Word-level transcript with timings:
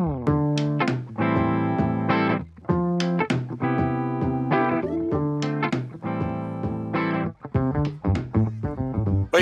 Oi, 0.00 0.06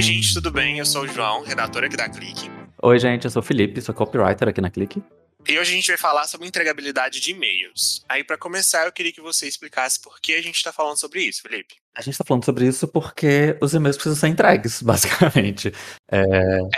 gente, 0.03 0.35
tudo 0.35 0.51
bem? 0.51 0.81
Eu 0.81 0.87
sou 0.87 1.03
o 1.03 1.07
João, 1.07 1.45
redator 1.45 1.85
aqui 1.85 1.97
da 1.97 2.09
Clique. 2.09 2.51
Oi, 2.83 2.99
gente, 2.99 3.25
eu 3.25 3.31
sou 3.31 3.41
o 3.41 3.45
Felipe, 3.45 3.81
sou 3.81 3.95
copywriter 3.95 4.49
aqui 4.49 4.61
na 4.61 4.69
Clique. 4.69 5.01
E 5.49 5.57
hoje 5.59 5.71
a 5.71 5.75
gente 5.77 5.87
vai 5.87 5.97
falar 5.97 6.27
sobre 6.27 6.49
entregabilidade 6.49 7.21
de 7.21 7.31
e-mails. 7.31 8.05
Aí, 8.09 8.25
para 8.25 8.37
começar, 8.37 8.85
eu 8.85 8.93
queria 8.93 9.13
que 9.13 9.21
você 9.21 9.47
explicasse 9.47 10.03
por 10.03 10.21
que 10.21 10.35
a 10.35 10.43
gente 10.43 10.57
está 10.57 10.73
falando 10.73 10.99
sobre 10.99 11.23
isso, 11.23 11.41
Felipe. 11.41 11.77
A 11.99 12.01
gente 12.01 12.15
está 12.15 12.25
falando 12.25 12.45
sobre 12.45 12.65
isso 12.65 12.87
porque 12.87 13.59
os 13.61 13.75
e-mails 13.75 13.97
precisam 13.97 14.17
ser 14.17 14.29
entregues, 14.29 14.81
basicamente. 14.87 15.73
É... 16.09 16.21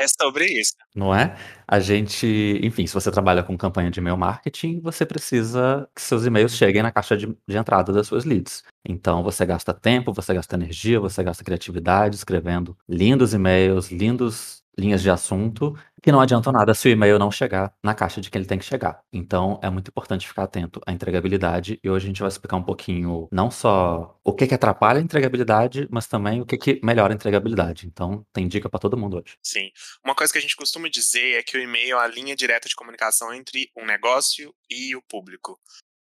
é 0.00 0.08
sobre 0.08 0.46
isso. 0.46 0.72
Não 0.94 1.14
é? 1.14 1.36
A 1.68 1.78
gente, 1.78 2.58
enfim, 2.62 2.86
se 2.86 2.94
você 2.94 3.10
trabalha 3.10 3.42
com 3.42 3.54
campanha 3.56 3.90
de 3.90 4.00
e-mail 4.00 4.16
marketing, 4.16 4.80
você 4.80 5.04
precisa 5.04 5.86
que 5.94 6.00
seus 6.00 6.24
e-mails 6.24 6.56
cheguem 6.56 6.82
na 6.82 6.90
caixa 6.90 7.18
de, 7.18 7.26
de 7.26 7.56
entrada 7.56 7.92
das 7.92 8.06
suas 8.06 8.24
leads. 8.24 8.62
Então 8.82 9.22
você 9.22 9.44
gasta 9.44 9.74
tempo, 9.74 10.10
você 10.10 10.32
gasta 10.32 10.56
energia, 10.56 10.98
você 10.98 11.22
gasta 11.22 11.44
criatividade 11.44 12.16
escrevendo 12.16 12.74
lindos 12.88 13.34
e-mails, 13.34 13.90
lindos 13.90 14.59
linhas 14.78 15.02
de 15.02 15.10
assunto 15.10 15.76
que 16.02 16.10
não 16.10 16.20
adiantam 16.20 16.52
nada 16.52 16.72
se 16.72 16.88
o 16.88 16.90
e-mail 16.90 17.18
não 17.18 17.30
chegar 17.30 17.74
na 17.82 17.94
caixa 17.94 18.20
de 18.20 18.30
que 18.30 18.38
ele 18.38 18.46
tem 18.46 18.58
que 18.58 18.64
chegar. 18.64 19.02
Então, 19.12 19.60
é 19.62 19.68
muito 19.68 19.88
importante 19.88 20.26
ficar 20.26 20.44
atento 20.44 20.80
à 20.86 20.92
entregabilidade 20.92 21.78
e 21.82 21.90
hoje 21.90 22.06
a 22.06 22.08
gente 22.08 22.20
vai 22.20 22.28
explicar 22.28 22.56
um 22.56 22.62
pouquinho 22.62 23.28
não 23.30 23.50
só 23.50 24.18
o 24.24 24.32
que, 24.32 24.46
que 24.46 24.54
atrapalha 24.54 24.98
a 24.98 25.02
entregabilidade, 25.02 25.86
mas 25.90 26.06
também 26.06 26.40
o 26.40 26.46
que, 26.46 26.56
que 26.56 26.80
melhora 26.82 27.12
a 27.12 27.16
entregabilidade. 27.16 27.86
Então, 27.86 28.24
tem 28.32 28.48
dica 28.48 28.68
para 28.68 28.80
todo 28.80 28.96
mundo 28.96 29.18
hoje. 29.18 29.36
Sim. 29.42 29.70
Uma 30.04 30.14
coisa 30.14 30.32
que 30.32 30.38
a 30.38 30.42
gente 30.42 30.56
costuma 30.56 30.88
dizer 30.88 31.38
é 31.38 31.42
que 31.42 31.58
o 31.58 31.60
e-mail 31.60 31.98
é 31.98 32.04
a 32.04 32.06
linha 32.06 32.34
direta 32.34 32.68
de 32.68 32.74
comunicação 32.74 33.34
entre 33.34 33.70
um 33.76 33.84
negócio 33.84 34.54
e 34.70 34.96
o 34.96 35.02
público. 35.02 35.58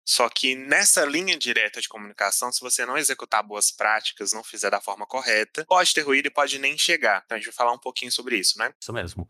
Só 0.09 0.27
que 0.31 0.55
nessa 0.55 1.05
linha 1.05 1.37
direta 1.37 1.83
de 1.83 1.89
comunicação, 1.89 2.51
se 2.51 2.63
você 2.63 2.87
não 2.87 2.97
executar 2.97 3.43
boas 3.43 3.71
práticas, 3.71 4.33
não 4.33 4.43
fizer 4.43 4.71
da 4.71 4.81
forma 4.81 5.07
correta, 5.07 5.67
pode 5.67 5.93
ter 5.93 6.01
ruído 6.01 6.25
e 6.25 6.31
pode 6.31 6.59
nem 6.59 6.79
chegar. 6.79 7.23
Então 7.27 7.37
a 7.37 7.39
gente 7.39 7.49
vai 7.49 7.55
falar 7.55 7.73
um 7.75 7.79
pouquinho 7.79 8.11
sobre 8.11 8.39
isso, 8.39 8.59
né? 8.59 8.73
Isso 8.81 8.91
mesmo. 8.91 9.29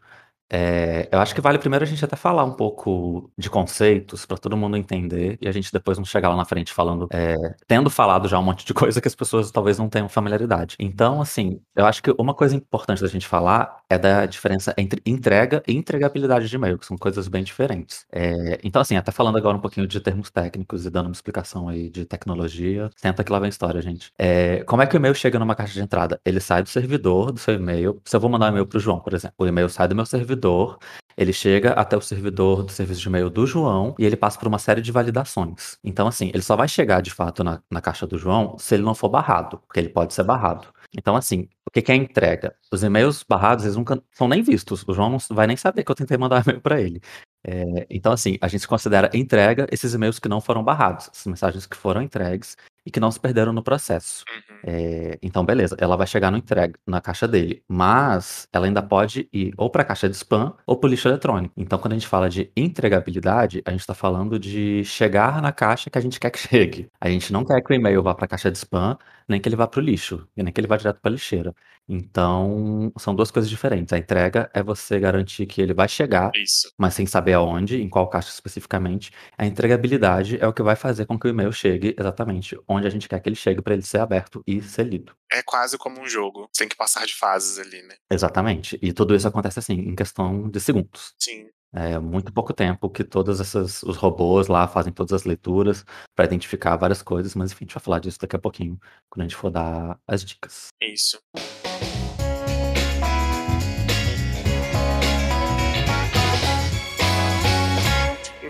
É, 0.50 1.08
eu 1.12 1.18
acho 1.18 1.34
que 1.34 1.40
vale 1.40 1.58
primeiro 1.58 1.84
a 1.84 1.88
gente 1.88 2.04
até 2.04 2.16
falar 2.16 2.44
um 2.44 2.52
pouco 2.52 3.30
de 3.36 3.50
conceitos 3.50 4.24
para 4.24 4.38
todo 4.38 4.56
mundo 4.56 4.76
entender 4.76 5.38
e 5.40 5.48
a 5.48 5.52
gente 5.52 5.72
depois 5.72 5.98
não 5.98 6.04
chegar 6.04 6.28
lá 6.30 6.36
na 6.36 6.44
frente 6.44 6.72
falando, 6.72 7.06
é, 7.12 7.34
tendo 7.66 7.90
falado 7.90 8.28
já 8.28 8.38
um 8.38 8.42
monte 8.42 8.64
de 8.64 8.72
coisa 8.74 9.00
que 9.00 9.08
as 9.08 9.14
pessoas 9.14 9.50
talvez 9.50 9.78
não 9.78 9.88
tenham 9.88 10.08
familiaridade. 10.08 10.76
Então, 10.78 11.20
assim, 11.20 11.60
eu 11.76 11.84
acho 11.84 12.02
que 12.02 12.14
uma 12.18 12.34
coisa 12.34 12.56
importante 12.56 13.02
da 13.02 13.08
gente 13.08 13.26
falar 13.26 13.82
é 13.90 13.98
da 13.98 14.26
diferença 14.26 14.74
entre 14.76 15.02
entrega 15.04 15.62
e 15.66 15.76
entregabilidade 15.76 16.48
de 16.48 16.56
e-mail, 16.56 16.78
que 16.78 16.86
são 16.86 16.96
coisas 16.96 17.28
bem 17.28 17.42
diferentes. 17.42 18.06
É, 18.10 18.58
então, 18.64 18.80
assim, 18.80 18.96
até 18.96 19.12
falando 19.12 19.36
agora 19.36 19.56
um 19.56 19.60
pouquinho 19.60 19.86
de 19.86 20.00
termos 20.00 20.30
técnicos 20.30 20.86
e 20.86 20.90
dando 20.90 21.06
uma 21.06 21.12
explicação 21.12 21.68
aí 21.68 21.90
de 21.90 22.04
tecnologia, 22.04 22.90
senta 22.96 23.22
que 23.22 23.32
lá 23.32 23.38
vem 23.38 23.46
a 23.46 23.50
história, 23.50 23.80
gente. 23.82 24.12
É, 24.18 24.62
como 24.64 24.82
é 24.82 24.86
que 24.86 24.96
o 24.96 24.98
e-mail 24.98 25.14
chega 25.14 25.38
numa 25.38 25.54
caixa 25.54 25.74
de 25.74 25.80
entrada? 25.80 26.20
Ele 26.24 26.40
sai 26.40 26.62
do 26.62 26.68
servidor 26.68 27.32
do 27.32 27.38
seu 27.38 27.54
e-mail. 27.54 28.00
Se 28.04 28.16
eu 28.16 28.20
vou 28.20 28.30
mandar 28.30 28.46
um 28.46 28.50
e-mail 28.50 28.66
para 28.66 28.76
o 28.78 28.80
João, 28.80 29.00
por 29.00 29.14
exemplo, 29.14 29.34
o 29.38 29.46
e-mail 29.46 29.68
sai 29.68 29.88
do 29.88 29.94
meu 29.94 30.06
servidor 30.06 30.37
servidor, 30.38 30.78
ele 31.16 31.32
chega 31.32 31.72
até 31.72 31.96
o 31.96 32.00
servidor 32.00 32.62
do 32.62 32.70
serviço 32.70 33.00
de 33.00 33.08
e-mail 33.08 33.28
do 33.28 33.44
João 33.46 33.94
e 33.98 34.04
ele 34.04 34.16
passa 34.16 34.38
por 34.38 34.46
uma 34.46 34.58
série 34.58 34.80
de 34.80 34.92
validações. 34.92 35.76
Então, 35.82 36.06
assim, 36.06 36.28
ele 36.32 36.42
só 36.42 36.54
vai 36.54 36.68
chegar 36.68 37.02
de 37.02 37.10
fato 37.10 37.42
na, 37.42 37.60
na 37.70 37.80
caixa 37.80 38.06
do 38.06 38.16
João 38.16 38.56
se 38.58 38.74
ele 38.74 38.84
não 38.84 38.94
for 38.94 39.08
barrado, 39.08 39.58
porque 39.66 39.80
ele 39.80 39.88
pode 39.88 40.14
ser 40.14 40.22
barrado. 40.22 40.68
Então, 40.96 41.16
assim, 41.16 41.48
o 41.66 41.70
que, 41.70 41.90
é 41.90 41.94
entrega? 41.94 42.54
Os 42.72 42.82
e-mails 42.82 43.24
barrados, 43.28 43.64
eles 43.64 43.76
nunca 43.76 44.00
são 44.12 44.28
nem 44.28 44.42
vistos. 44.42 44.84
O 44.86 44.94
João 44.94 45.10
não 45.10 45.18
vai 45.30 45.46
nem 45.46 45.56
saber 45.56 45.84
que 45.84 45.90
eu 45.90 45.96
tentei 45.96 46.16
mandar 46.16 46.42
e-mail 46.46 46.60
para 46.60 46.80
ele. 46.80 47.00
É, 47.44 47.86
então, 47.90 48.12
assim, 48.12 48.38
a 48.40 48.48
gente 48.48 48.66
considera 48.66 49.10
entrega 49.12 49.66
esses 49.70 49.92
e-mails 49.94 50.18
que 50.18 50.28
não 50.28 50.40
foram 50.40 50.62
barrados, 50.62 51.10
as 51.12 51.26
mensagens 51.26 51.66
que 51.66 51.76
foram 51.76 52.00
entregues 52.00 52.56
e 52.88 52.90
que 52.90 52.98
não 52.98 53.10
se 53.10 53.20
perderam 53.20 53.52
no 53.52 53.62
processo. 53.62 54.24
Uhum. 54.30 54.56
É, 54.64 55.18
então, 55.22 55.44
beleza, 55.44 55.76
ela 55.78 55.94
vai 55.94 56.06
chegar 56.06 56.30
no 56.30 56.38
entrega, 56.38 56.74
na 56.86 57.02
caixa 57.02 57.28
dele, 57.28 57.62
mas 57.68 58.48
ela 58.50 58.64
ainda 58.64 58.82
pode 58.82 59.28
ir 59.30 59.52
ou 59.58 59.68
para 59.68 59.82
a 59.82 59.84
caixa 59.84 60.08
de 60.08 60.16
spam 60.16 60.54
ou 60.66 60.74
para 60.74 60.88
o 60.88 60.90
lixo 60.90 61.06
eletrônico. 61.06 61.52
Então, 61.54 61.78
quando 61.78 61.92
a 61.92 61.96
gente 61.96 62.08
fala 62.08 62.30
de 62.30 62.50
entregabilidade, 62.56 63.62
a 63.66 63.70
gente 63.70 63.80
está 63.80 63.92
falando 63.92 64.38
de 64.38 64.82
chegar 64.84 65.42
na 65.42 65.52
caixa 65.52 65.90
que 65.90 65.98
a 65.98 66.00
gente 66.00 66.18
quer 66.18 66.30
que 66.30 66.38
chegue. 66.48 66.88
A 66.98 67.10
gente 67.10 67.30
não 67.30 67.44
quer 67.44 67.60
que 67.60 67.70
o 67.70 67.74
e-mail 67.74 68.02
vá 68.02 68.14
para 68.14 68.24
a 68.24 68.28
caixa 68.28 68.50
de 68.50 68.56
spam, 68.56 68.96
nem 69.28 69.40
que 69.40 69.48
ele 69.48 69.56
vá 69.56 69.66
para 69.66 69.80
o 69.80 69.82
lixo, 69.82 70.26
nem 70.36 70.52
que 70.52 70.60
ele 70.60 70.66
vá 70.66 70.76
direto 70.76 71.00
para 71.00 71.10
a 71.10 71.12
lixeira. 71.12 71.54
Então, 71.88 72.92
são 72.98 73.14
duas 73.14 73.30
coisas 73.30 73.48
diferentes. 73.48 73.92
A 73.92 73.98
entrega 73.98 74.50
é 74.54 74.62
você 74.62 74.98
garantir 74.98 75.46
que 75.46 75.60
ele 75.60 75.74
vai 75.74 75.88
chegar, 75.88 76.30
Isso. 76.34 76.72
mas 76.78 76.94
sem 76.94 77.06
saber 77.06 77.34
aonde, 77.34 77.80
em 77.80 77.88
qual 77.88 78.08
caixa 78.08 78.30
especificamente. 78.30 79.10
A 79.36 79.46
entregabilidade 79.46 80.38
é 80.40 80.46
o 80.46 80.52
que 80.52 80.62
vai 80.62 80.76
fazer 80.76 81.06
com 81.06 81.18
que 81.18 81.26
o 81.26 81.30
e-mail 81.30 81.52
chegue 81.52 81.94
exatamente 81.98 82.58
onde 82.66 82.86
a 82.86 82.90
gente 82.90 83.08
quer 83.08 83.20
que 83.20 83.28
ele 83.28 83.36
chegue 83.36 83.62
para 83.62 83.74
ele 83.74 83.82
ser 83.82 83.98
aberto 83.98 84.42
e 84.46 84.60
ser 84.62 84.84
lido. 84.84 85.12
É 85.30 85.42
quase 85.42 85.76
como 85.76 86.00
um 86.00 86.08
jogo, 86.08 86.48
tem 86.56 86.68
que 86.68 86.76
passar 86.76 87.06
de 87.06 87.14
fases 87.14 87.58
ali, 87.58 87.82
né? 87.82 87.96
Exatamente. 88.10 88.78
E 88.80 88.92
tudo 88.92 89.14
isso 89.14 89.28
acontece 89.28 89.58
assim, 89.58 89.74
em 89.74 89.94
questão 89.94 90.48
de 90.48 90.58
segundos. 90.60 91.14
Sim. 91.18 91.48
É 91.72 91.98
muito 91.98 92.32
pouco 92.32 92.54
tempo 92.54 92.88
que 92.88 93.04
todos 93.04 93.40
esses, 93.40 93.82
os 93.82 93.96
robôs 93.96 94.48
lá 94.48 94.66
fazem 94.66 94.92
todas 94.92 95.12
as 95.12 95.24
leituras 95.24 95.84
para 96.14 96.24
identificar 96.24 96.76
várias 96.76 97.02
coisas, 97.02 97.34
mas 97.34 97.52
enfim, 97.52 97.64
a 97.64 97.66
gente 97.66 97.74
vai 97.74 97.82
falar 97.82 97.98
disso 97.98 98.18
daqui 98.18 98.36
a 98.36 98.38
pouquinho, 98.38 98.80
quando 99.10 99.20
a 99.20 99.28
gente 99.28 99.36
for 99.36 99.50
dar 99.50 99.98
as 100.06 100.24
dicas. 100.24 100.68
Isso. 100.80 101.20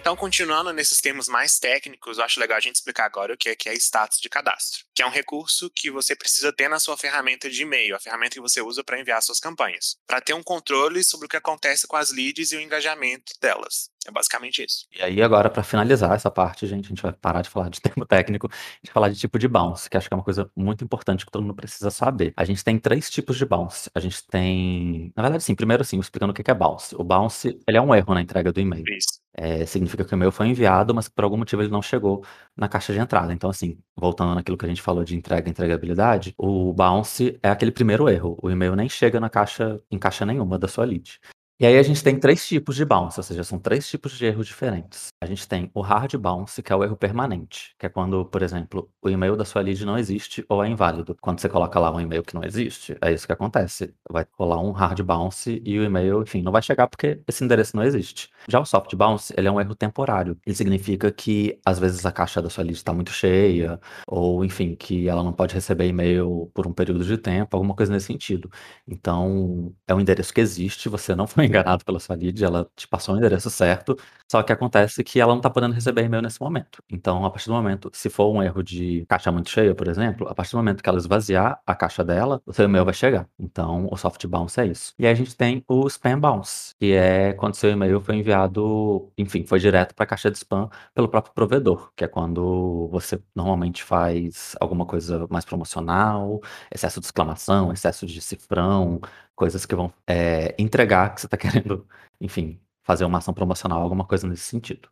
Então, 0.08 0.16
continuando 0.16 0.72
nesses 0.72 0.96
termos 1.02 1.28
mais 1.28 1.58
técnicos, 1.58 2.16
eu 2.16 2.24
acho 2.24 2.40
legal 2.40 2.56
a 2.56 2.60
gente 2.60 2.76
explicar 2.76 3.04
agora 3.04 3.34
o 3.34 3.36
que 3.36 3.50
é, 3.50 3.54
que 3.54 3.68
é 3.68 3.74
status 3.74 4.18
de 4.18 4.30
cadastro, 4.30 4.86
que 4.94 5.02
é 5.02 5.06
um 5.06 5.10
recurso 5.10 5.68
que 5.68 5.90
você 5.90 6.16
precisa 6.16 6.50
ter 6.50 6.66
na 6.66 6.80
sua 6.80 6.96
ferramenta 6.96 7.50
de 7.50 7.60
e-mail, 7.60 7.94
a 7.94 8.00
ferramenta 8.00 8.32
que 8.32 8.40
você 8.40 8.62
usa 8.62 8.82
para 8.82 8.98
enviar 8.98 9.22
suas 9.22 9.38
campanhas, 9.38 9.98
para 10.06 10.22
ter 10.22 10.32
um 10.32 10.42
controle 10.42 11.04
sobre 11.04 11.26
o 11.26 11.28
que 11.28 11.36
acontece 11.36 11.86
com 11.86 11.94
as 11.94 12.10
leads 12.10 12.52
e 12.52 12.56
o 12.56 12.60
engajamento 12.62 13.34
delas. 13.38 13.90
É 14.08 14.10
basicamente 14.10 14.64
isso. 14.64 14.86
E 14.96 15.02
aí, 15.02 15.22
agora, 15.22 15.50
para 15.50 15.62
finalizar 15.62 16.14
essa 16.14 16.30
parte, 16.30 16.66
gente, 16.66 16.86
a 16.86 16.88
gente 16.88 17.02
vai 17.02 17.12
parar 17.12 17.42
de 17.42 17.50
falar 17.50 17.68
de 17.68 17.78
termo 17.82 18.06
técnico, 18.06 18.48
vai 18.48 18.92
falar 18.92 19.08
de 19.10 19.18
tipo 19.18 19.38
de 19.38 19.46
bounce, 19.46 19.90
que 19.90 19.98
acho 19.98 20.08
que 20.08 20.14
é 20.14 20.16
uma 20.16 20.24
coisa 20.24 20.50
muito 20.56 20.82
importante 20.82 21.26
que 21.26 21.30
todo 21.30 21.42
mundo 21.42 21.54
precisa 21.54 21.90
saber. 21.90 22.32
A 22.34 22.44
gente 22.44 22.64
tem 22.64 22.78
três 22.78 23.10
tipos 23.10 23.36
de 23.36 23.44
bounce. 23.44 23.90
A 23.94 24.00
gente 24.00 24.26
tem. 24.26 25.12
Na 25.14 25.22
verdade, 25.22 25.44
sim, 25.44 25.54
primeiro, 25.54 25.84
sim, 25.84 25.98
explicando 26.00 26.30
o 26.30 26.34
que 26.34 26.50
é 26.50 26.54
bounce. 26.54 26.96
O 26.96 27.04
bounce, 27.04 27.60
ele 27.68 27.76
é 27.76 27.82
um 27.82 27.94
erro 27.94 28.14
na 28.14 28.22
entrega 28.22 28.50
do 28.50 28.60
e-mail. 28.60 28.84
Isso. 28.88 29.20
É, 29.34 29.66
significa 29.66 30.04
que 30.04 30.12
o 30.12 30.16
e-mail 30.16 30.32
foi 30.32 30.48
enviado, 30.48 30.94
mas 30.94 31.08
por 31.08 31.22
algum 31.22 31.36
motivo 31.36 31.62
ele 31.62 31.70
não 31.70 31.82
chegou 31.82 32.24
na 32.56 32.66
caixa 32.66 32.94
de 32.94 32.98
entrada. 32.98 33.32
Então, 33.32 33.50
assim, 33.50 33.78
voltando 33.94 34.34
naquilo 34.34 34.56
que 34.56 34.64
a 34.64 34.68
gente 34.68 34.80
falou 34.80 35.04
de 35.04 35.14
entrega 35.14 35.48
e 35.48 35.50
entregabilidade, 35.50 36.34
o 36.38 36.72
bounce 36.72 37.38
é 37.42 37.50
aquele 37.50 37.70
primeiro 37.70 38.08
erro. 38.08 38.38
O 38.42 38.50
e-mail 38.50 38.74
nem 38.74 38.88
chega 38.88 39.20
na 39.20 39.28
caixa, 39.28 39.78
em 39.90 39.98
caixa 39.98 40.24
nenhuma 40.24 40.58
da 40.58 40.66
sua 40.66 40.86
lead. 40.86 41.20
E 41.60 41.66
aí 41.66 41.76
a 41.76 41.82
gente 41.82 42.04
tem 42.04 42.16
três 42.16 42.46
tipos 42.46 42.76
de 42.76 42.84
bounce, 42.84 43.18
ou 43.18 43.24
seja, 43.24 43.42
são 43.42 43.58
três 43.58 43.88
tipos 43.88 44.16
de 44.16 44.24
erros 44.24 44.46
diferentes. 44.46 45.08
A 45.20 45.26
gente 45.26 45.48
tem 45.48 45.68
o 45.74 45.80
hard 45.80 46.14
bounce, 46.14 46.62
que 46.62 46.72
é 46.72 46.76
o 46.76 46.84
erro 46.84 46.96
permanente, 46.96 47.74
que 47.76 47.84
é 47.84 47.88
quando, 47.88 48.24
por 48.26 48.42
exemplo, 48.42 48.88
o 49.02 49.10
e-mail 49.10 49.34
da 49.34 49.44
sua 49.44 49.60
lead 49.60 49.84
não 49.84 49.98
existe 49.98 50.44
ou 50.48 50.62
é 50.62 50.68
inválido. 50.68 51.16
Quando 51.20 51.40
você 51.40 51.48
coloca 51.48 51.80
lá 51.80 51.90
um 51.92 52.00
e-mail 52.00 52.22
que 52.22 52.32
não 52.32 52.44
existe, 52.44 52.96
é 53.02 53.12
isso 53.12 53.26
que 53.26 53.32
acontece. 53.32 53.92
Vai 54.08 54.24
rolar 54.38 54.60
um 54.60 54.70
hard 54.70 55.00
bounce 55.02 55.60
e 55.64 55.76
o 55.80 55.82
e-mail, 55.82 56.22
enfim, 56.22 56.42
não 56.42 56.52
vai 56.52 56.62
chegar 56.62 56.86
porque 56.86 57.20
esse 57.26 57.42
endereço 57.42 57.74
não 57.76 57.82
existe. 57.82 58.30
Já 58.48 58.60
o 58.60 58.64
soft 58.64 58.94
bounce, 58.94 59.34
ele 59.36 59.48
é 59.48 59.50
um 59.50 59.60
erro 59.60 59.74
temporário. 59.74 60.38
Ele 60.46 60.54
significa 60.54 61.10
que 61.10 61.58
às 61.66 61.80
vezes 61.80 62.06
a 62.06 62.12
caixa 62.12 62.40
da 62.40 62.48
sua 62.48 62.62
lead 62.62 62.76
está 62.76 62.92
muito 62.92 63.10
cheia, 63.10 63.80
ou 64.06 64.44
enfim, 64.44 64.76
que 64.76 65.08
ela 65.08 65.24
não 65.24 65.32
pode 65.32 65.54
receber 65.54 65.88
e-mail 65.88 66.48
por 66.54 66.68
um 66.68 66.72
período 66.72 67.04
de 67.04 67.18
tempo, 67.18 67.56
alguma 67.56 67.74
coisa 67.74 67.92
nesse 67.92 68.06
sentido. 68.06 68.48
Então, 68.86 69.74
é 69.88 69.92
um 69.94 69.98
endereço 70.00 70.32
que 70.32 70.40
existe, 70.40 70.88
você 70.88 71.16
não 71.16 71.26
foi 71.26 71.47
enganado 71.48 71.84
pela 71.84 71.98
sua 71.98 72.16
lead, 72.16 72.44
ela 72.44 72.68
te 72.76 72.86
passou 72.86 73.14
o 73.14 73.18
endereço 73.18 73.50
certo, 73.50 73.96
só 74.30 74.42
que 74.42 74.52
acontece 74.52 75.02
que 75.02 75.20
ela 75.20 75.32
não 75.32 75.38
está 75.38 75.48
podendo 75.50 75.74
receber 75.74 76.04
e-mail 76.04 76.22
nesse 76.22 76.40
momento. 76.40 76.82
Então, 76.90 77.24
a 77.24 77.30
partir 77.30 77.48
do 77.48 77.54
momento, 77.54 77.90
se 77.92 78.10
for 78.10 78.32
um 78.34 78.42
erro 78.42 78.62
de 78.62 79.04
caixa 79.08 79.32
muito 79.32 79.48
cheia, 79.50 79.74
por 79.74 79.88
exemplo, 79.88 80.28
a 80.28 80.34
partir 80.34 80.52
do 80.52 80.58
momento 80.58 80.82
que 80.82 80.88
ela 80.88 80.98
esvaziar 80.98 81.60
a 81.66 81.74
caixa 81.74 82.04
dela, 82.04 82.40
o 82.46 82.52
seu 82.52 82.66
e-mail 82.66 82.84
vai 82.84 82.94
chegar. 82.94 83.26
Então, 83.38 83.88
o 83.90 83.96
soft 83.96 84.24
bounce 84.26 84.60
é 84.60 84.66
isso. 84.66 84.92
E 84.98 85.06
aí 85.06 85.12
a 85.12 85.14
gente 85.14 85.34
tem 85.36 85.64
o 85.66 85.86
spam 85.88 86.18
bounce, 86.20 86.74
que 86.78 86.92
é 86.92 87.32
quando 87.32 87.54
seu 87.54 87.70
e-mail 87.70 88.00
foi 88.00 88.16
enviado, 88.16 89.10
enfim, 89.16 89.44
foi 89.46 89.58
direto 89.58 89.94
para 89.94 90.04
a 90.04 90.06
caixa 90.06 90.30
de 90.30 90.36
spam 90.38 90.68
pelo 90.94 91.08
próprio 91.08 91.32
provedor, 91.34 91.90
que 91.96 92.04
é 92.04 92.08
quando 92.08 92.88
você 92.90 93.20
normalmente 93.34 93.82
faz 93.82 94.54
alguma 94.60 94.84
coisa 94.84 95.26
mais 95.30 95.44
promocional, 95.44 96.40
excesso 96.72 97.00
de 97.00 97.06
exclamação, 97.06 97.72
excesso 97.72 98.06
de 98.06 98.20
cifrão, 98.20 99.00
coisas 99.38 99.64
que 99.64 99.74
vão 99.74 99.92
é, 100.04 100.52
entregar 100.58 101.14
que 101.14 101.20
você 101.20 101.28
está 101.28 101.36
querendo, 101.38 101.86
enfim, 102.20 102.60
fazer 102.82 103.04
uma 103.04 103.18
ação 103.18 103.32
promocional, 103.32 103.80
alguma 103.80 104.04
coisa 104.04 104.26
nesse 104.26 104.42
sentido. 104.42 104.88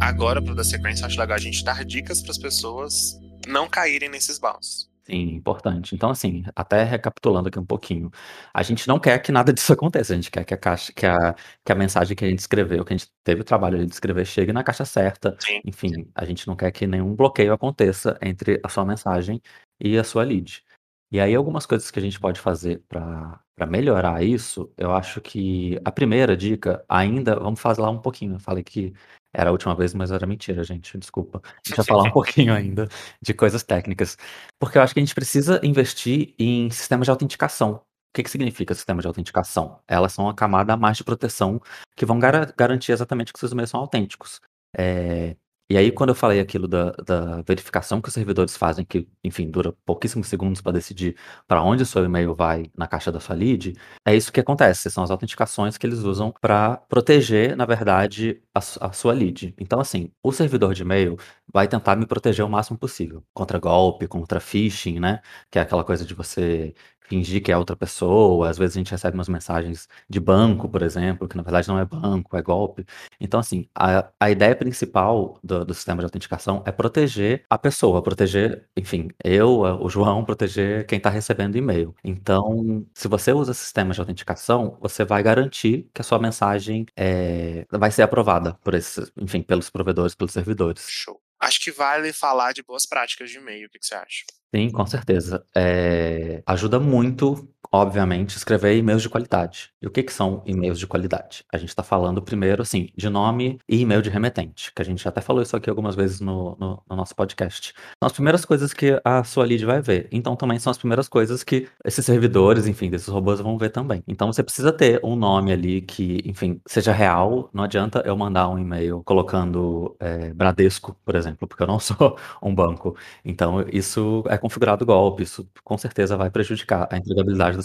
Agora, 0.00 0.40
para 0.40 0.54
dar 0.54 0.64
sequência, 0.64 1.06
acho 1.06 1.20
legal 1.20 1.36
a 1.36 1.40
gente 1.40 1.62
dar 1.62 1.84
dicas 1.84 2.22
para 2.22 2.30
as 2.30 2.38
pessoas 2.38 3.20
não 3.46 3.68
caírem 3.68 4.08
nesses 4.08 4.38
bounces. 4.38 4.91
Sim, 5.04 5.34
importante. 5.34 5.94
Então, 5.96 6.10
assim, 6.10 6.44
até 6.54 6.84
recapitulando 6.84 7.48
aqui 7.48 7.58
um 7.58 7.66
pouquinho, 7.66 8.08
a 8.54 8.62
gente 8.62 8.86
não 8.86 9.00
quer 9.00 9.18
que 9.18 9.32
nada 9.32 9.52
disso 9.52 9.72
aconteça, 9.72 10.12
a 10.12 10.16
gente 10.16 10.30
quer 10.30 10.44
que 10.44 10.54
a 10.54 10.56
caixa 10.56 10.92
que 10.92 11.04
a 11.04 11.34
que 11.64 11.72
a 11.72 11.74
mensagem 11.74 12.16
que 12.16 12.24
a 12.24 12.28
gente 12.28 12.38
escreveu, 12.38 12.84
que 12.84 12.92
a 12.94 12.96
gente 12.96 13.10
teve 13.24 13.40
o 13.40 13.44
trabalho 13.44 13.76
ali 13.76 13.86
de 13.86 13.92
escrever, 13.92 14.24
chegue 14.24 14.52
na 14.52 14.62
caixa 14.62 14.84
certa. 14.84 15.36
Sim. 15.40 15.60
Enfim, 15.64 16.08
a 16.14 16.24
gente 16.24 16.46
não 16.46 16.54
quer 16.54 16.70
que 16.70 16.86
nenhum 16.86 17.16
bloqueio 17.16 17.52
aconteça 17.52 18.16
entre 18.22 18.60
a 18.62 18.68
sua 18.68 18.84
mensagem 18.84 19.42
e 19.80 19.98
a 19.98 20.04
sua 20.04 20.22
lead. 20.22 20.62
E 21.10 21.20
aí 21.20 21.34
algumas 21.34 21.66
coisas 21.66 21.90
que 21.90 21.98
a 21.98 22.02
gente 22.02 22.18
pode 22.20 22.40
fazer 22.40 22.82
para 22.88 23.66
melhorar 23.68 24.22
isso, 24.22 24.72
eu 24.78 24.92
acho 24.92 25.20
que 25.20 25.78
a 25.84 25.92
primeira 25.92 26.36
dica 26.36 26.84
ainda 26.88 27.38
vamos 27.38 27.60
falar 27.60 27.90
um 27.90 27.98
pouquinho, 27.98 28.36
eu 28.36 28.40
falei 28.40 28.64
que 28.64 28.94
era 29.34 29.50
a 29.50 29.52
última 29.52 29.74
vez, 29.74 29.94
mas 29.94 30.10
era 30.10 30.26
mentira, 30.26 30.62
gente, 30.62 30.98
desculpa. 30.98 31.40
A 31.44 31.68
gente 31.68 31.76
vai 31.76 31.86
falar 31.86 32.02
um 32.04 32.10
pouquinho 32.10 32.54
ainda 32.54 32.88
de 33.20 33.32
coisas 33.32 33.62
técnicas, 33.62 34.16
porque 34.58 34.78
eu 34.78 34.82
acho 34.82 34.92
que 34.92 35.00
a 35.00 35.02
gente 35.02 35.14
precisa 35.14 35.60
investir 35.64 36.34
em 36.38 36.70
sistemas 36.70 37.06
de 37.06 37.10
autenticação. 37.10 37.74
O 37.74 38.14
que 38.14 38.22
que 38.22 38.30
significa 38.30 38.74
sistema 38.74 39.00
de 39.00 39.06
autenticação? 39.06 39.78
Elas 39.88 40.12
são 40.12 40.26
uma 40.26 40.34
camada 40.34 40.74
a 40.74 40.76
mais 40.76 40.98
de 40.98 41.04
proteção 41.04 41.60
que 41.96 42.04
vão 42.04 42.18
gara 42.18 42.52
garantir 42.56 42.92
exatamente 42.92 43.32
que 43.32 43.38
seus 43.38 43.52
e-mails 43.52 43.70
são 43.70 43.80
autênticos. 43.80 44.38
Eh, 44.76 45.34
e 45.72 45.76
aí 45.78 45.90
quando 45.90 46.10
eu 46.10 46.14
falei 46.14 46.40
aquilo 46.40 46.68
da 46.68 46.90
da 47.04 47.42
verificação 47.42 48.00
que 48.00 48.08
os 48.08 48.14
servidores 48.14 48.56
fazem, 48.56 48.84
que, 48.84 49.08
enfim, 49.24 49.50
dura 49.50 49.72
pouquíssimos 49.86 50.28
segundos 50.28 50.60
para 50.60 50.72
decidir 50.72 51.16
para 51.48 51.62
onde 51.62 51.82
o 51.82 51.86
seu 51.86 52.04
e-mail 52.04 52.34
vai 52.34 52.70
na 52.76 52.86
caixa 52.86 53.10
da 53.12 53.20
sua 53.20 53.34
lead, 53.36 53.74
é 54.06 54.14
isso 54.16 54.32
que 54.32 54.40
acontece, 54.40 54.90
são 54.90 55.02
as 55.04 55.10
autenticações 55.10 55.76
que 55.78 55.86
eles 55.86 56.00
usam 56.00 56.32
para 56.40 56.76
proteger, 56.88 57.56
na 57.56 57.64
verdade, 57.66 58.42
a 58.54 58.60
a 58.80 58.92
sua 58.92 59.12
lead. 59.12 59.54
Então, 59.58 59.80
assim, 59.80 60.10
o 60.22 60.32
servidor 60.32 60.74
de 60.74 60.82
e-mail 60.82 61.16
vai 61.52 61.68
tentar 61.68 61.96
me 61.96 62.06
proteger 62.06 62.44
o 62.44 62.48
máximo 62.48 62.78
possível, 62.78 63.24
contra 63.34 63.58
golpe, 63.58 64.06
contra 64.08 64.40
phishing, 64.40 65.00
né, 65.00 65.20
que 65.50 65.58
é 65.58 65.62
aquela 65.62 65.84
coisa 65.84 66.04
de 66.04 66.14
você 66.14 66.74
fingir 67.12 67.42
que 67.42 67.52
é 67.52 67.56
outra 67.58 67.76
pessoa, 67.76 68.48
às 68.48 68.56
vezes 68.56 68.76
a 68.76 68.80
gente 68.80 68.90
recebe 68.90 69.16
umas 69.16 69.28
mensagens 69.28 69.86
de 70.08 70.18
banco, 70.18 70.66
por 70.68 70.82
exemplo, 70.82 71.28
que 71.28 71.36
na 71.36 71.42
verdade 71.42 71.68
não 71.68 71.78
é 71.78 71.84
banco, 71.84 72.36
é 72.36 72.42
golpe. 72.42 72.86
Então, 73.20 73.38
assim, 73.38 73.68
a 73.74 74.10
a 74.18 74.30
ideia 74.30 74.56
principal 74.56 75.38
do 75.42 75.64
do 75.64 75.74
sistema 75.74 75.98
de 76.00 76.06
autenticação 76.06 76.62
é 76.66 76.72
proteger 76.72 77.44
a 77.50 77.58
pessoa, 77.58 78.02
proteger, 78.02 78.66
enfim, 78.76 79.08
eu, 79.22 79.60
o 79.60 79.88
João, 79.88 80.24
proteger 80.24 80.86
quem 80.86 80.96
está 80.98 81.10
recebendo 81.10 81.56
e-mail. 81.56 81.94
Então, 82.02 82.86
se 82.94 83.08
você 83.08 83.32
usa 83.32 83.52
sistemas 83.54 83.96
de 83.96 84.00
autenticação, 84.00 84.78
você 84.80 85.04
vai 85.04 85.22
garantir 85.22 85.88
que 85.94 86.00
a 86.00 86.04
sua 86.04 86.18
mensagem, 86.18 86.86
eh, 86.96 87.66
vai 87.70 87.90
ser 87.90 88.02
aprovada 88.02 88.54
por 88.64 88.74
esses 88.74 89.10
enfim, 89.20 89.42
pelos 89.42 89.68
provedores, 89.70 90.14
pelos 90.14 90.32
servidores. 90.32 90.86
Show. 90.88 91.20
Acho 91.40 91.60
que 91.60 91.72
vale 91.72 92.12
falar 92.12 92.52
de 92.52 92.62
boas 92.62 92.86
práticas 92.86 93.30
de 93.30 93.38
e-mail, 93.38 93.66
o 93.66 93.70
que 93.70 93.78
que 93.78 93.86
você 93.86 93.94
acha? 93.94 94.24
Sim, 94.54 94.70
com 94.70 94.84
certeza. 94.86 95.46
Eh, 95.56 96.42
ajuda 96.46 96.78
muito, 96.78 97.48
obviamente, 97.72 98.36
escrever 98.36 98.76
e-mails 98.76 99.02
de 99.02 99.08
qualidade. 99.08 99.70
E 99.80 99.86
o 99.86 99.90
que 99.90 100.02
que 100.02 100.12
são 100.12 100.42
e-mails 100.46 100.78
de 100.78 100.86
qualidade? 100.86 101.44
A 101.52 101.56
gente 101.56 101.74
tá 101.74 101.82
falando 101.82 102.20
primeiro, 102.22 102.62
assim, 102.62 102.88
de 102.96 103.08
nome 103.08 103.58
e 103.68 103.80
e-mail 103.80 104.02
de 104.02 104.10
remetente, 104.10 104.70
que 104.74 104.82
a 104.82 104.84
gente 104.84 105.06
até 105.08 105.20
falou 105.20 105.42
isso 105.42 105.56
aqui 105.56 105.70
algumas 105.70 105.94
vezes 105.96 106.20
no 106.20 106.56
no 106.60 106.82
no 106.88 106.96
nosso 106.96 107.14
podcast. 107.16 107.72
São 107.98 108.06
as 108.06 108.12
primeiras 108.12 108.44
coisas 108.44 108.72
que 108.72 109.00
a 109.04 109.24
sua 109.24 109.44
lead 109.44 109.64
vai 109.64 109.80
ver, 109.80 110.08
então 110.12 110.36
também 110.36 110.58
são 110.58 110.70
as 110.70 110.78
primeiras 110.78 111.08
coisas 111.08 111.42
que 111.42 111.68
esses 111.84 112.04
servidores, 112.04 112.66
enfim, 112.66 112.90
desses 112.90 113.08
robôs 113.08 113.40
vão 113.40 113.56
ver 113.58 113.70
também. 113.70 114.02
Então 114.06 114.30
você 114.32 114.42
precisa 114.42 114.72
ter 114.72 115.00
um 115.04 115.16
nome 115.16 115.52
ali 115.52 115.80
que, 115.80 116.20
enfim, 116.26 116.60
seja 116.66 116.92
real, 116.92 117.48
não 117.52 117.64
adianta 117.64 118.02
eu 118.04 118.16
mandar 118.16 118.48
um 118.48 118.58
e-mail 118.58 119.02
colocando, 119.04 119.96
eh, 120.00 120.32
Bradesco, 120.34 120.96
por 121.04 121.14
exemplo, 121.16 121.46
porque 121.48 121.62
eu 121.62 121.66
não 121.66 121.78
sou 121.80 122.16
um 122.42 122.54
banco. 122.54 122.96
Então 123.24 123.64
isso 123.72 124.22
é 124.28 124.36
configurado 124.38 124.84
golpe, 124.84 125.22
isso 125.22 125.48
com 125.64 125.76
certeza 125.78 126.16
vai 126.16 126.30
prejudicar 126.30 126.88
a 126.90 126.96
entregabilidade 126.96 127.56
do 127.56 127.61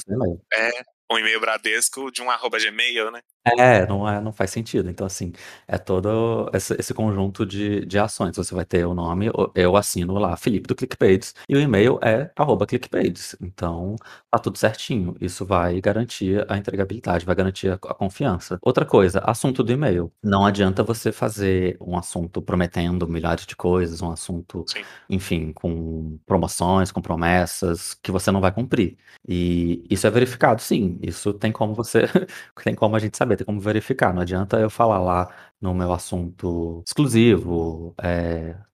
É, 0.54 0.72
um 1.12 1.18
e-mail 1.18 1.40
Bradesco 1.40 2.12
de 2.12 2.22
um 2.22 2.30
arroba 2.30 2.60
Gmail, 2.60 3.12
né. 3.12 3.22
É, 3.58 3.86
não 3.88 4.08
é 4.08 4.20
não 4.20 4.32
faz 4.34 4.50
sentido. 4.52 4.90
Então, 4.90 5.06
assim, 5.06 5.32
é 5.68 5.78
todo 5.78 6.50
esse 6.54 6.74
esse 6.80 6.94
conjunto 6.94 7.46
de 7.46 7.86
de 7.86 8.00
ações. 8.00 8.36
Você 8.36 8.54
vai 8.56 8.66
ter 8.66 8.86
o 8.86 8.94
nome, 8.94 9.30
o 9.30 9.52
eu 9.56 9.76
assino 9.78 10.18
lá 10.18 10.36
Felipe 10.36 10.68
do 10.68 10.76
ClickPages 10.76 11.34
e 11.48 11.56
o 11.56 11.60
e-mail 11.60 12.00
é 12.04 12.32
arroba 12.36 12.66
@clickpages. 12.66 13.36
Então, 13.42 13.96
tá 14.32 14.40
tudo 14.40 14.58
certinho. 14.58 15.16
Isso 15.22 15.46
vai 15.46 15.80
garantir 15.82 16.46
a 16.50 16.58
entregabilidade, 16.58 17.26
vai 17.26 17.36
garantir 17.36 17.70
a 17.72 17.76
a 17.88 17.94
confiança. 17.94 18.58
Outra 18.62 18.86
coisa, 18.86 19.20
assunto 19.20 19.64
do 19.64 19.72
e-mail. 19.72 20.12
Não 20.24 20.46
adianta 20.46 20.84
você 20.84 21.12
fazer 21.12 21.78
um 21.80 21.96
assunto 21.98 22.42
prometendo 22.42 23.08
milhares 23.08 23.46
de 23.46 23.56
coisas, 23.56 24.02
um 24.02 24.12
assunto, 24.12 24.66
Sim. 24.68 24.82
enfim, 25.10 25.54
com 25.54 26.18
promoções, 26.26 26.92
com 26.92 27.02
promessas 27.02 27.94
que 27.94 28.12
você 28.12 28.32
não 28.32 28.42
vai 28.42 28.52
cumprir. 28.52 28.98
E 29.28 29.86
isso 29.90 30.06
é 30.08 30.10
verificado 30.10 30.62
sim, 30.62 30.98
isso 31.02 31.34
tem 31.34 31.52
como 31.52 31.74
você 31.74 32.02
tem 32.64 32.76
como 32.76 32.96
a 32.96 33.00
gente 33.00 33.16
saber, 33.18 33.37
tem 33.38 33.46
como 33.46 33.60
verificar, 33.60 34.14
não 34.14 34.22
adianta 34.22 34.60
eu 34.60 34.70
falar 34.70 35.00
lá 35.00 35.30
no 35.62 35.74
meu 35.74 35.92
assunto 35.92 36.84
exclusivo, 36.86 37.96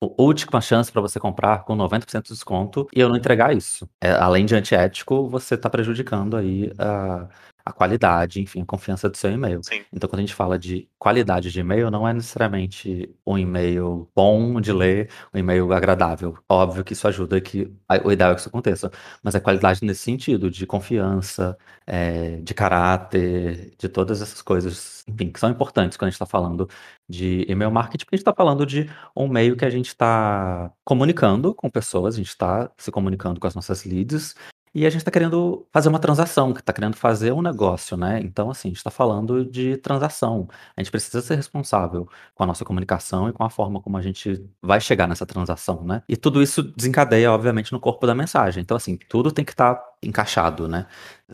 u 0.01 0.15
última 0.23 0.59
chance 0.61 0.91
pra 0.91 1.01
você 1.01 1.19
comprar 1.19 1.63
com 1.63 1.75
90% 1.75 2.23
de 2.23 2.29
desconto 2.33 2.87
e 2.95 2.99
eu 2.99 3.07
não 3.09 3.15
entregar 3.15 3.55
isso. 3.55 3.87
Eh, 4.01 4.11
além 4.11 4.45
de 4.45 4.55
antiético, 4.55 5.27
você 5.29 5.57
tá 5.57 5.69
prejudicando 5.69 6.35
aí 6.37 6.71
a 6.77 7.27
a 7.65 7.71
qualidade, 7.71 8.41
enfim, 8.41 8.61
a 8.61 8.65
confiança 8.65 9.09
do 9.09 9.15
seu 9.15 9.31
e-mail. 9.31 9.61
Sim. 9.63 9.83
Então 9.91 10.09
quando 10.09 10.19
a 10.19 10.23
gente 10.23 10.35
fala 10.35 10.59
de 10.59 10.87
qualidade 10.99 11.51
de 11.51 11.59
e-mail, 11.59 11.89
não 11.89 12.07
é 12.07 12.13
necessariamente 12.13 13.09
um 13.25 13.37
e-mail 13.37 14.09
bom 14.15 14.59
de 14.59 14.71
ler, 14.73 15.09
um 15.33 15.37
e-mail 15.37 15.71
agradável. 15.71 16.37
Óbvio 16.49 16.83
que 16.83 16.93
isso 16.93 17.07
ajuda 17.07 17.39
que 17.39 17.71
o 18.03 18.11
ideal 18.11 18.31
é 18.31 18.35
que 18.35 18.41
isso 18.41 18.49
aconteça, 18.49 18.91
mas 19.21 19.35
é 19.35 19.39
qualidade 19.39 19.83
nesse 19.83 20.01
sentido, 20.01 20.49
de 20.49 20.65
confiança, 20.65 21.57
eh, 21.87 22.41
de 22.41 22.53
caráter, 22.53 23.73
de 23.77 23.87
todas 23.87 24.21
essas 24.21 24.41
coisas, 24.41 25.03
enfim, 25.07 25.31
que 25.31 25.39
são 25.39 25.49
importantes 25.49 25.97
quando 25.97 26.07
a 26.07 26.11
gente 26.11 26.19
tá 26.19 26.25
falando 26.25 26.69
de 27.07 27.45
e-mail 27.47 27.71
marketing, 27.71 28.05
porque 28.05 28.15
a 28.15 28.17
gente 28.17 28.25
tá 28.25 28.33
falando 28.33 28.65
de 28.65 28.89
um 29.15 29.27
meio 29.27 29.55
que 29.55 29.65
a 29.65 29.69
gente 29.69 29.95
tá 29.95 30.71
comunicando 30.83 31.53
com 31.53 31.69
pessoas, 31.69 32.15
a 32.15 32.17
gente 32.17 32.35
tá 32.35 32.71
se 32.77 32.91
comunicando 32.91 33.39
com 33.39 33.47
as 33.47 33.55
nossas 33.55 33.85
leads, 33.85 34.35
e 34.73 34.85
a 34.85 34.89
gente 34.89 35.03
tá 35.05 35.11
querendo 35.11 35.67
fazer 35.71 35.89
uma 35.89 35.99
transação, 35.99 36.53
que 36.53 36.63
tá 36.63 36.73
querendo 36.73 36.95
fazer 36.95 37.31
um 37.31 37.41
negócio, 37.41 37.95
né. 37.97 38.19
Então, 38.23 38.49
assim, 38.49 38.69
a 38.69 38.71
gente 38.71 38.83
tá 38.83 38.91
falando 38.91 39.45
de 39.45 39.77
transação. 39.77 40.47
A 40.75 40.81
gente 40.81 40.91
precisa 40.91 41.21
ser 41.21 41.35
responsável 41.35 42.07
com 42.33 42.43
a 42.43 42.47
nossa 42.47 42.65
comunicação 42.65 43.29
e 43.29 43.33
com 43.33 43.43
a 43.43 43.49
forma 43.49 43.81
como 43.81 43.97
a 43.97 44.01
gente 44.01 44.43
vai 44.61 44.81
chegar 44.81 45.07
nessa 45.07 45.25
transação, 45.25 45.83
né. 45.83 46.01
E 46.09 46.17
tudo 46.17 46.41
isso 46.41 46.63
desencadeia, 46.63 47.31
obviamente, 47.31 47.71
no 47.71 47.79
corpo 47.79 48.07
da 48.07 48.15
mensagem. 48.15 48.61
Então, 48.61 48.77
assim, 48.77 48.97
tudo 49.09 49.31
tem 49.31 49.45
que 49.45 49.55
tá 49.55 49.79
encaixado, 50.07 50.67
né. 50.67 50.85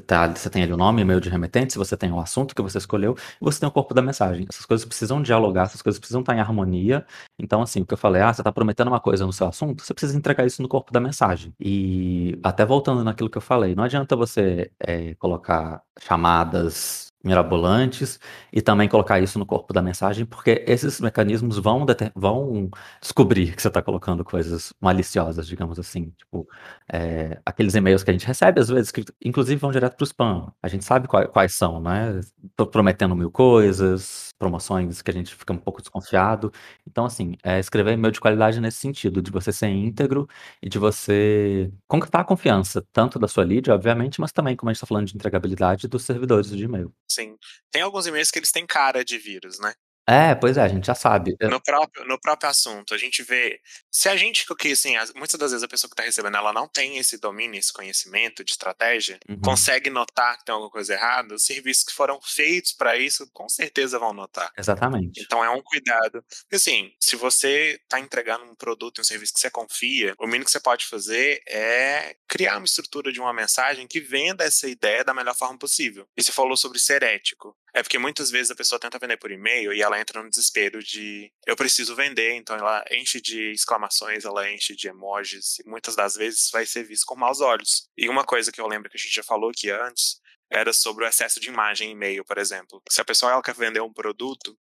Tá 0.08 0.28
você 0.28 0.50
tem 0.50 0.64
ali 0.64 0.72
o 0.74 0.78
nome, 0.78 1.02
e-mail 1.02 1.20
de 1.20 1.30
remetente, 1.30 1.78
você 1.78 1.98
tem 1.98 2.12
o 2.12 2.20
assunto 2.20 2.56
que 2.56 2.62
você 2.62 2.78
escolheu 2.78 3.16
e 3.42 3.44
você 3.44 3.60
tem 3.60 3.68
o 3.68 3.72
corpo 3.72 3.94
da 3.94 4.02
mensagem. 4.02 4.46
Essas 4.50 4.66
coisas 4.66 4.86
precisam 4.86 5.22
dialogar, 5.22 5.64
essas 5.64 5.82
coisas 5.82 6.00
precisam 6.00 6.22
estar 6.22 6.36
em 6.36 6.40
harmonia. 6.40 7.06
Então, 7.40 7.62
assim, 7.62 7.82
o 7.82 7.86
que 7.86 7.94
eu 7.94 7.98
falei: 7.98 8.22
"Ah, 8.22 8.34
você 8.34 8.44
tá 8.44 8.52
prometendo 8.52 8.88
uma 8.90 9.00
coisa 9.00 9.26
no 9.26 9.34
seu 9.34 9.48
assunto", 9.48 9.84
você 9.84 9.94
precisa 9.94 10.18
entregar 10.18 10.46
isso 10.46 10.62
no 10.62 10.68
corpo 10.70 10.92
da 10.94 11.00
mensagem. 11.00 11.54
E 11.60 12.38
até 12.44 12.66
voltando 12.66 13.04
naquilo 13.04 13.30
que 13.30 13.38
eu 13.38 13.42
falei, 13.42 13.76
não 13.76 13.84
adianta 13.84 14.16
você, 14.16 14.72
eh, 14.80 15.16
colocar 15.16 15.82
chamadas 16.00 17.08
mirabolantes 17.24 18.20
e 18.54 18.62
também 18.62 18.88
colocar 18.88 19.20
isso 19.20 19.38
no 19.40 19.46
corpo 19.46 19.74
da 19.74 19.82
mensagem, 19.82 20.26
porque 20.26 20.64
esses 20.68 21.00
mecanismos 21.02 21.58
vão 21.58 21.86
vão 22.16 22.70
descobrir 23.02 23.56
que 23.56 23.62
você 23.62 23.70
tá 23.70 23.82
colocando 23.82 24.24
coisas 24.24 24.74
maliciosas, 24.82 25.48
digamos 25.48 25.78
assim, 25.80 26.12
tipo, 26.18 26.48
eh, 26.92 27.40
aqueles 27.46 27.76
e-mails 27.76 28.04
que 28.04 28.10
a 28.12 28.14
gente 28.14 28.26
recebe, 28.28 28.60
às 28.62 28.70
vezes, 28.70 28.92
que 28.92 29.04
inclusive 29.24 29.60
vão 29.60 29.72
direto 29.72 29.96
para 29.98 30.04
o 30.04 30.08
spam. 30.08 30.52
A 30.64 30.68
gente 30.68 30.86
sabe 30.86 31.08
qua 31.08 31.28
quais 31.28 31.54
são, 31.54 31.82
né, 31.82 32.20
tô 32.56 32.66
prometendo 32.68 33.16
1000 33.16 33.32
coisas, 33.32 34.30
promoções 34.40 35.02
que 35.02 35.12
a 35.12 35.14
gente 35.14 35.36
fica 35.36 35.54
um 35.54 35.58
pouco 35.58 35.82
desconfiado. 35.82 36.52
Então, 36.88 37.06
assim, 37.06 37.36
é 37.44 37.60
escrever 37.60 37.94
e-mail 37.94 38.12
de 38.12 38.20
qualidade 38.20 38.60
nesse 38.62 38.78
sentido, 38.78 39.22
de 39.22 39.32
você 39.32 39.52
ser 39.52 39.68
íntegro 39.70 40.28
e 40.62 40.70
de 40.70 40.78
você 40.80 41.72
conquistar 41.88 42.22
a 42.22 42.24
confiança, 42.24 42.84
tanto 42.94 43.20
da 43.20 43.28
sua 43.28 43.44
lead, 43.44 43.70
obviamente, 43.72 44.20
mas 44.22 44.32
também, 44.32 44.56
como 44.56 44.70
a 44.70 44.74
gente 44.74 44.82
tá 44.82 44.88
falando 44.88 45.08
de 45.08 45.16
entregabilidade, 45.16 45.88
dos 45.88 46.04
servidores 46.04 46.50
de 46.50 46.64
e-mail. 46.64 46.94
Sim. 47.12 47.38
Tem 47.72 47.82
alguns 47.82 48.06
e-mails 48.08 48.30
que 48.32 48.38
eles 48.40 48.52
têm 48.52 48.66
cara 48.68 49.04
de 49.04 49.18
vírus, 49.18 49.60
né. 49.60 49.74
É, 50.10 50.34
pois 50.34 50.58
é, 50.58 50.62
a 50.62 50.68
gente 50.68 50.88
já 50.88 50.96
sabe. 50.96 51.36
Eu 51.40 51.50
No 51.50 51.62
próprio 51.62 52.06
no 52.06 52.20
próprio 52.20 52.50
assunto, 52.50 52.94
a 52.96 52.98
gente 52.98 53.22
vê 53.22 53.60
se 53.92 54.10
a 54.10 54.16
gente 54.16 54.46
que 54.58 54.72
assim, 54.72 54.96
as 54.98 55.14
muitas 55.14 55.40
das 55.40 55.52
vezes 55.52 55.64
a 55.64 55.68
pessoa 55.68 55.90
que 55.90 55.96
tá 55.96 56.04
recebendo, 56.04 56.36
ela 56.38 56.52
não 56.52 56.68
tem 56.68 56.98
esse 56.98 57.18
domínio, 57.20 57.60
esse 57.60 57.72
conhecimento 57.72 58.44
de 58.44 58.52
estratégia, 58.52 59.20
Uhum. 59.30 59.40
consegue 59.42 59.90
notar 59.90 60.38
que 60.38 60.46
tem 60.46 60.54
alguma 60.54 60.72
coisa 60.72 60.94
errada, 60.94 61.36
os 61.36 61.44
serviços 61.44 61.84
que 61.84 61.94
foram 61.94 62.20
feitos 62.24 62.74
pra 62.74 62.98
isso, 62.98 63.30
com 63.34 63.48
certeza 63.48 64.00
vão 64.00 64.14
notar. 64.14 64.52
Exatamente. 64.58 65.22
Então 65.22 65.44
é 65.44 65.50
um 65.50 65.62
cuidado. 65.62 66.24
Porque 66.42 66.56
assim, 66.56 66.92
se 67.00 67.16
você 67.16 67.80
tá 67.88 68.00
entregando 68.00 68.46
um 68.46 68.56
produto 68.56 69.02
um 69.02 69.04
serviço 69.04 69.34
que 69.34 69.40
você 69.40 69.50
confia, 69.52 70.16
o 70.20 70.26
mínimo 70.26 70.46
que 70.46 70.52
você 70.52 70.60
pode 70.60 70.86
fazer 70.86 71.42
é 71.48 72.16
criar 72.28 72.58
uma 72.58 72.66
estrutura 72.66 73.12
de 73.12 73.20
uma 73.20 73.34
mensagem 73.34 73.88
que 73.88 74.00
venda 74.00 74.44
essa 74.44 74.68
ideia 74.68 75.04
da 75.04 75.14
melhor 75.14 75.36
forma 75.36 75.58
possível. 75.58 76.08
E 76.18 76.24
você 76.24 76.32
falou 76.32 76.58
sobre 76.58 76.80
ser 76.80 77.04
ético. 77.04 77.56
É 77.74 77.84
porque 77.84 78.00
muitas 78.00 78.32
vezes 78.32 78.50
a 78.52 78.56
pessoa 78.56 78.80
tenta 78.80 78.98
vender 78.98 79.18
por 79.18 79.30
e-mail 79.32 79.72
e 79.74 79.84
entra 80.00 80.24
no 80.24 80.30
desespero 80.30 80.84
de 80.84 81.32
eu 81.46 81.56
preciso 81.56 81.96
vender, 81.96 82.34
então 82.34 82.56
ela 82.56 82.84
enche 82.92 83.22
de 83.22 83.52
exclamações, 83.52 84.26
ela 84.26 84.50
enche 84.52 84.76
de 84.76 84.88
emojis, 84.88 85.60
e 85.60 85.70
muitas 85.70 85.96
das 85.96 86.16
vezes 86.16 86.50
vai 86.52 86.66
ser 86.66 86.84
visto 86.84 87.06
com 87.06 87.16
maus 87.16 87.42
olhos. 87.42 87.88
E 87.98 88.10
uma 88.10 88.24
coisa 88.24 88.52
que 88.52 88.62
eu 88.62 88.68
lembro 88.68 88.90
que 88.90 88.98
a 88.98 89.00
gente 89.00 89.14
já 89.14 89.24
falou 89.24 89.50
aqui 89.50 89.70
antes 89.70 90.20
era 90.52 90.74
sobre 90.74 91.06
o 91.06 91.08
excesso 91.08 91.40
de 91.40 91.50
imagem 91.50 91.90
em 91.90 91.92
e-mail, 91.92 92.26
por 92.26 92.38
exemplo. 92.38 92.82
Se 92.90 93.00
a 93.00 93.06
pessoa 93.06 93.32
ela 93.32 93.42
quer 93.42 93.54
vender 93.54 93.82
um 93.82 93.94
produto, 93.94 94.58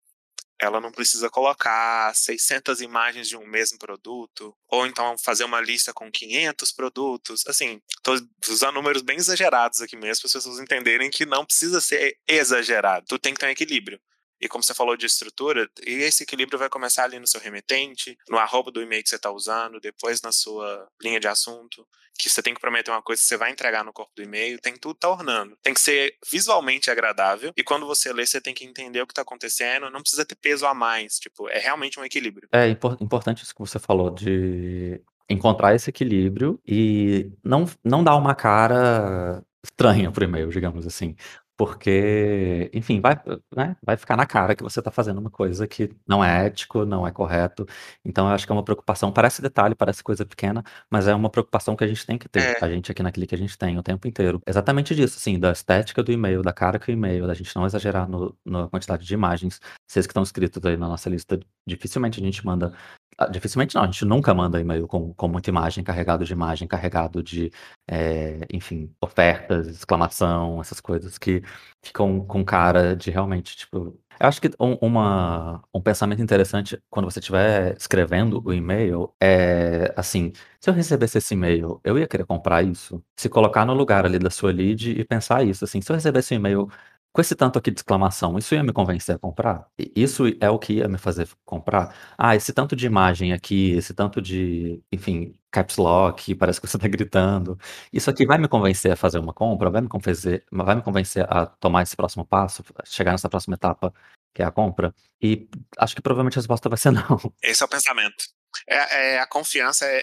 ela 0.60 0.80
não 0.80 0.92
precisa 0.92 1.30
colocar 1.30 2.16
600 2.16 2.80
imagens 2.82 3.28
de 3.28 3.36
um 3.36 3.46
mesmo 3.46 3.78
produto, 3.78 4.56
ou 4.68 4.88
então 4.88 5.18
fazer 5.18 5.44
uma 5.44 5.60
lista 5.60 5.94
com 5.94 6.10
500 6.10 6.72
produtos. 6.72 7.46
Assim, 7.48 7.82
estou 7.98 8.16
usando 8.48 8.76
números 8.76 9.02
bem 9.02 9.18
exagerados 9.18 9.82
aqui 9.82 9.96
mesmo, 9.98 10.22
para 10.22 10.28
as 10.28 10.34
pessoas 10.34 10.60
entenderem 10.60 11.10
que 11.10 11.26
não 11.26 11.46
precisa 11.46 11.82
ser 11.82 12.18
exagerado. 12.28 13.06
Tu 13.08 13.20
tem 13.20 13.34
que 13.34 13.40
ter 13.40 13.48
um 13.48 13.50
equilíbrio. 13.50 14.00
E 14.44 14.48
como 14.50 14.62
você 14.62 14.74
falou 14.74 14.98
de 14.98 15.06
estrutura, 15.06 15.70
esse 15.86 16.24
equilíbrio 16.24 16.60
vai 16.60 16.68
começar 16.68 17.06
ali 17.06 17.18
no 17.18 17.26
seu 17.26 17.40
remetente, 17.40 18.18
no 18.28 18.38
arroba 18.38 18.72
do 18.72 18.82
e-mail 18.82 19.02
que 19.02 19.08
você 19.08 19.16
está 19.16 19.32
usando, 19.32 19.80
depois 19.80 20.22
na 20.22 20.34
sua 20.34 20.86
linha 21.02 21.18
de 21.18 21.30
assunto, 21.30 21.88
que 22.20 22.30
você 22.30 22.44
tem 22.44 22.54
que 22.54 22.60
prometer 22.60 22.92
uma 22.92 23.02
coisa 23.02 23.22
que 23.22 23.26
você 23.26 23.38
vai 23.38 23.52
entregar 23.52 23.86
no 23.86 23.94
corpo 23.94 24.12
do 24.14 24.22
e-mail, 24.22 24.60
tem 24.60 24.76
tudo 24.76 24.96
tá 24.96 25.10
ornando. 25.10 25.58
Tem 25.64 25.74
que 25.74 25.80
ser 25.80 26.18
visualmente 26.30 26.92
agradável, 26.92 27.54
e 27.56 27.64
quando 27.64 27.88
você 27.88 28.12
lê, 28.12 28.26
você 28.26 28.42
tem 28.42 28.54
que 28.54 28.66
entender 28.66 29.02
o 29.02 29.08
que 29.08 29.14
está 29.14 29.22
acontecendo, 29.22 29.90
não 29.90 30.02
precisa 30.02 30.26
ter 30.26 30.36
peso 30.36 30.66
a 30.66 30.74
mais, 30.74 31.20
tipo, 31.20 31.48
é 31.48 31.60
realmente 31.60 31.98
um 31.98 32.04
equilíbrio. 32.04 32.50
É 32.52 32.68
importante 32.68 33.44
isso 33.44 33.56
que 33.56 33.62
você 33.62 33.80
falou 33.80 34.10
de 34.10 35.02
encontrar 35.30 35.74
esse 35.74 35.90
equilíbrio 35.90 36.60
e 36.68 37.32
não, 37.42 37.64
não 37.82 38.04
dar 38.04 38.18
uma 38.18 38.36
cara 38.36 39.42
estranha 39.64 40.12
pro 40.12 40.26
e-mail, 40.26 40.50
digamos 40.50 40.86
assim. 40.86 41.16
Porque, 41.56 42.70
enfim, 42.74 43.00
vai, 43.00 43.20
né, 43.56 43.76
vai 43.84 43.96
ficar 43.96 44.18
na 44.18 44.26
cara 44.26 44.56
que 44.56 44.64
você 44.64 44.80
está 44.80 44.90
fazendo 44.90 45.20
uma 45.20 45.30
coisa 45.30 45.68
que 45.68 45.92
não 46.08 46.24
é 46.24 46.48
ético, 46.48 46.84
não 46.86 47.06
é 47.06 47.12
correto. 47.12 47.66
Então, 48.04 48.28
eu 48.28 48.34
acho 48.34 48.46
que 48.46 48.52
é 48.52 48.56
uma 48.56 48.64
preocupação. 48.64 49.12
Parece 49.12 49.42
detalhe, 49.42 49.76
parece 49.76 50.04
coisa 50.04 50.26
pequena, 50.26 50.64
mas 50.90 51.08
é 51.08 51.14
uma 51.14 51.30
preocupação 51.30 51.76
que 51.76 51.84
a 51.84 51.88
gente 51.88 52.06
tem 52.06 52.18
que 52.18 52.28
ter. 52.28 52.58
É. 52.62 52.66
A 52.66 52.70
gente 52.70 52.92
aqui 52.92 53.04
na 53.04 53.12
Clique, 53.12 53.36
a 53.36 53.38
gente 53.38 53.58
tem 53.58 53.78
o 53.78 53.84
tempo 53.84 54.08
inteiro. 54.08 54.42
Exatamente 54.48 54.96
disso, 54.96 55.18
assim, 55.18 55.40
da 55.40 55.52
estética 55.52 56.02
do 56.02 56.12
e-mail, 56.12 56.42
da 56.42 56.54
cara 56.54 56.80
que 56.80 56.90
o 56.90 56.94
e-mail, 56.94 57.28
da 57.28 57.34
gente 57.34 57.56
não 57.56 57.66
exagerar 57.66 58.10
no, 58.10 58.36
na 58.44 58.68
quantidade 58.68 59.06
de 59.06 59.14
imagens. 59.14 59.60
Vocês 59.88 60.08
que 60.08 60.12
estão 60.12 60.24
inscritos 60.24 60.64
aí 60.66 60.76
na 60.76 60.88
nossa 60.88 61.10
lista, 61.10 61.40
dificilmente 61.68 62.20
a 62.20 62.24
gente 62.24 62.44
manda 62.46 62.74
ah, 63.18 63.28
dificilmente 63.28 63.76
não, 63.76 63.84
a 63.84 63.86
gente 63.86 64.06
nunca 64.06 64.34
manda 64.34 64.60
e-mail 64.60 64.88
com, 64.88 65.14
com 65.14 65.28
muita 65.28 65.50
imagem, 65.50 65.84
carregado 65.84 66.26
de 66.26 66.34
imagem, 66.34 66.68
carregado 66.68 67.22
de, 67.24 67.52
é, 67.88 68.40
enfim, 68.52 68.92
ofertas, 69.02 69.68
exclamação, 69.68 70.60
essas 70.62 70.80
coisas 70.80 71.18
que 71.18 71.42
ficam 71.82 72.26
com 72.26 72.44
cara 72.44 72.96
de 72.96 73.12
realmente, 73.12 73.56
tipo. 73.56 73.98
Eu 74.20 74.28
acho 74.28 74.40
que 74.40 74.50
um, 74.60 74.78
uma, 74.82 75.64
um 75.74 75.82
pensamento 75.82 76.22
interessante 76.22 76.80
quando 76.90 77.06
você 77.06 77.20
estiver 77.20 77.76
escrevendo 77.78 78.42
o 78.46 78.54
e-mail 78.54 79.12
é 79.22 79.94
assim: 79.98 80.32
se 80.60 80.70
eu 80.70 80.74
recebesse 80.74 81.18
esse 81.18 81.34
e-mail, 81.34 81.82
eu 81.84 81.98
ia 81.98 82.08
querer 82.08 82.26
comprar 82.26 82.64
isso? 82.64 83.04
Se 83.18 83.28
colocar 83.28 83.66
no 83.66 83.74
lugar 83.74 84.06
ali 84.06 84.20
da 84.20 84.30
sua 84.30 84.52
lead 84.52 84.92
e 84.92 85.04
pensar 85.04 85.44
isso, 85.44 85.64
assim, 85.66 85.82
se 85.82 85.92
eu 85.92 85.96
recebesse 85.96 86.34
um 86.34 86.38
e-mail 86.38 86.70
com 87.14 87.22
esse 87.22 87.36
tanto 87.36 87.60
aqui 87.60 87.70
de 87.70 87.80
exclamação, 87.80 88.40
isso 88.40 88.56
ia 88.56 88.64
me 88.64 88.74
convencer 88.74 89.16
a 89.16 89.20
comprar? 89.20 89.68
Isso 89.96 90.24
é 90.42 90.50
o 90.50 90.58
que 90.58 90.74
ia 90.74 90.88
me 90.88 90.98
fazer 90.98 91.30
comprar? 91.46 91.96
Ah, 92.18 92.36
esse 92.36 92.52
tanto 92.52 92.76
de 92.76 92.88
imagem 92.88 93.34
aqui, 93.34 93.72
esse 93.74 93.94
tanto 93.94 94.20
de, 94.20 94.82
enfim, 94.92 95.36
caps 95.52 95.78
lock, 95.78 96.34
parece 96.34 96.60
que 96.60 96.68
você 96.68 96.76
está 96.76 96.88
gritando. 96.88 97.56
Isso 97.94 98.10
aqui 98.10 98.26
vai 98.26 98.40
me 98.40 98.48
convencer 98.48 98.92
a 98.92 98.96
fazer 98.96 99.20
uma 99.20 99.32
compra? 99.32 99.70
Vai 99.70 99.82
me 99.82 99.88
convencer, 99.88 100.44
vai 100.52 100.76
me 100.76 100.82
convencer 100.82 101.24
a 101.32 101.46
tomar 101.46 101.84
esse 101.84 101.96
próximo 101.96 102.26
passo, 102.26 102.64
chegar 102.84 103.12
nessa 103.12 103.30
próxima 103.30 103.54
etapa, 103.54 103.94
que 104.34 104.42
é 104.42 104.46
a 104.46 104.52
compra? 104.52 104.92
E 105.22 105.48
acho 105.78 105.96
que 105.96 106.02
provavelmente 106.02 106.40
a 106.40 106.42
resposta 106.42 106.68
vai 106.68 106.80
ser 106.80 106.90
não. 106.92 107.20
Esse 107.44 107.62
é 107.62 107.66
o 107.66 107.70
pensamento. 107.70 108.26
É, 108.68 109.14
é 109.14 109.20
a 109.20 109.28
confiança 109.28 109.86
é, 109.86 109.98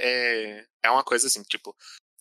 é, 0.60 0.64
é 0.84 0.90
uma 0.90 1.02
coisa 1.02 1.26
assim, 1.26 1.42
tipo, 1.42 1.74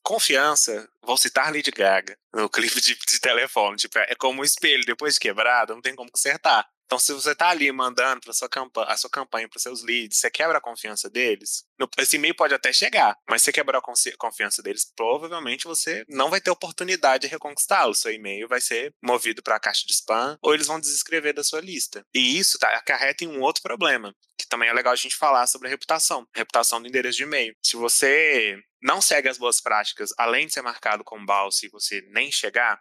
confiança, 0.10 0.90
vou 1.04 1.18
citar 1.18 1.54
Lady 1.54 1.70
Gaga 1.70 2.18
no 2.34 2.50
clipe 2.50 2.82
de, 2.82 2.96
de 2.96 3.20
telefone. 3.20 3.78
Tipo, 3.78 4.00
é 4.00 4.16
como 4.16 4.42
um 4.42 4.44
espelho, 4.44 4.84
depois 4.84 5.14
de 5.14 5.20
quebrado, 5.20 5.76
não 5.76 5.82
tem 5.82 5.96
como 5.96 6.10
consertar. 6.10 6.66
Então, 6.86 6.98
se 6.98 7.14
você 7.14 7.36
tá 7.36 7.50
ali 7.50 7.72
mandando 7.72 8.22
para 8.22 8.34
sua 8.34 8.50
campanha, 8.50 8.88
a 8.88 8.98
sua 8.98 9.12
campanha 9.12 9.48
para 9.48 9.60
seus 9.60 9.84
leads, 9.84 10.18
você 10.18 10.32
quebra 10.32 10.58
a 10.58 10.62
confiança 10.62 11.08
deles, 11.08 11.64
esse 12.00 12.16
e-mail 12.16 12.34
pode 12.34 12.52
até 12.52 12.74
chegar, 12.74 13.16
mas 13.30 13.44
se 13.44 13.52
quebrar 13.52 13.78
a 13.78 14.18
confiança 14.18 14.64
deles, 14.64 14.92
provavelmente 14.96 15.68
você 15.68 16.04
não 16.10 16.32
vai 16.32 16.42
ter 16.42 16.50
oportunidade 16.50 17.22
de 17.22 17.28
reconquistá-lo. 17.28 17.94
Seu 17.94 18.12
e-mail 18.12 18.48
vai 18.48 18.60
ser 18.60 18.92
movido 19.04 19.44
para 19.44 19.58
a 19.58 19.60
caixa 19.60 19.86
de 19.86 19.94
spam 19.94 20.36
ou 20.42 20.56
eles 20.56 20.66
vão 20.66 20.80
desescrever 20.80 21.32
da 21.32 21.44
sua 21.44 21.62
lista. 21.62 22.04
E 22.12 22.40
isso 22.40 22.58
tá, 22.58 22.70
acarreta 22.70 23.24
em 23.24 23.28
um 23.28 23.42
outro 23.42 23.62
problema, 23.62 24.12
que 24.36 24.48
também 24.48 24.68
é 24.68 24.74
legal 24.74 24.94
a 24.94 24.96
gente 24.96 25.16
falar 25.16 25.46
sobre 25.46 25.68
a 25.68 25.70
reputação, 25.70 26.26
reputação 26.36 26.82
do 26.82 26.88
endereço 26.88 27.18
de 27.18 27.24
e-mail. 27.24 27.54
Se 27.64 27.76
você 27.76 28.58
não 28.82 29.02
segue 29.02 29.30
as 29.30 29.38
boas 29.38 29.62
práticas, 29.62 30.14
além 30.18 30.48
de 30.48 30.54
ser 30.54 30.62
marcado 30.62 31.04
com 31.04 31.26
balsa 31.26 31.66
e 31.66 31.70
você 31.70 32.02
nem 32.10 32.32
chegar, 32.32 32.80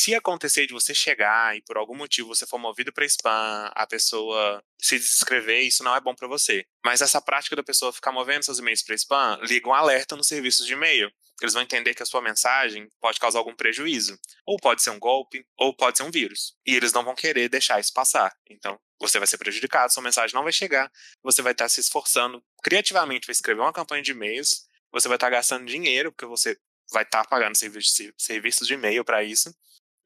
se 0.00 0.14
acontecer 0.14 0.66
de 0.66 0.72
você 0.72 0.94
chegar 0.94 1.54
e 1.56 1.62
por 1.62 1.76
algum 1.76 1.94
motivo 1.94 2.28
você 2.28 2.46
for 2.46 2.58
movido 2.58 2.92
para 2.92 3.04
spam, 3.04 3.70
a 3.74 3.86
pessoa 3.86 4.62
se 4.80 4.98
descrever, 4.98 5.60
isso 5.60 5.84
não 5.84 5.94
é 5.94 6.00
bom 6.00 6.14
para 6.14 6.26
você. 6.26 6.64
Mas 6.84 7.02
essa 7.02 7.20
prática 7.20 7.54
da 7.54 7.62
pessoa 7.62 7.92
ficar 7.92 8.10
movendo 8.10 8.44
seus 8.44 8.58
e-mails 8.58 8.82
para 8.82 8.94
spam, 8.94 9.38
liga 9.42 9.68
um 9.68 9.74
alerta 9.74 10.16
nos 10.16 10.26
serviços 10.26 10.66
de 10.66 10.72
e-mail. 10.72 11.10
Eles 11.42 11.54
vão 11.54 11.62
entender 11.62 11.94
que 11.94 12.02
a 12.02 12.06
sua 12.06 12.22
mensagem 12.22 12.88
pode 13.00 13.18
causar 13.18 13.38
algum 13.38 13.54
prejuízo. 13.54 14.18
Ou 14.46 14.58
pode 14.58 14.82
ser 14.82 14.90
um 14.90 14.98
golpe, 14.98 15.44
ou 15.58 15.74
pode 15.74 15.98
ser 15.98 16.04
um 16.04 16.10
vírus. 16.10 16.54
E 16.66 16.74
eles 16.74 16.92
não 16.92 17.04
vão 17.04 17.14
querer 17.14 17.48
deixar 17.48 17.80
isso 17.80 17.92
passar. 17.92 18.34
Então, 18.48 18.78
você 19.00 19.18
vai 19.18 19.26
ser 19.26 19.38
prejudicado, 19.38 19.92
sua 19.92 20.02
mensagem 20.02 20.34
não 20.34 20.42
vai 20.42 20.52
chegar, 20.52 20.90
você 21.22 21.40
vai 21.40 21.52
estar 21.52 21.68
se 21.68 21.80
esforçando 21.80 22.42
criativamente 22.62 23.26
para 23.26 23.32
escrever 23.32 23.60
uma 23.60 23.72
campanha 23.72 24.02
de 24.02 24.10
e-mails, 24.10 24.66
você 24.92 25.08
vai 25.08 25.16
estar 25.16 25.30
gastando 25.30 25.66
dinheiro, 25.66 26.12
porque 26.12 26.26
você 26.26 26.56
vai 26.92 27.02
estar 27.02 27.26
pagando 27.26 27.56
serviços 27.56 28.66
de 28.66 28.74
e-mail 28.74 29.04
para 29.04 29.22
isso, 29.22 29.54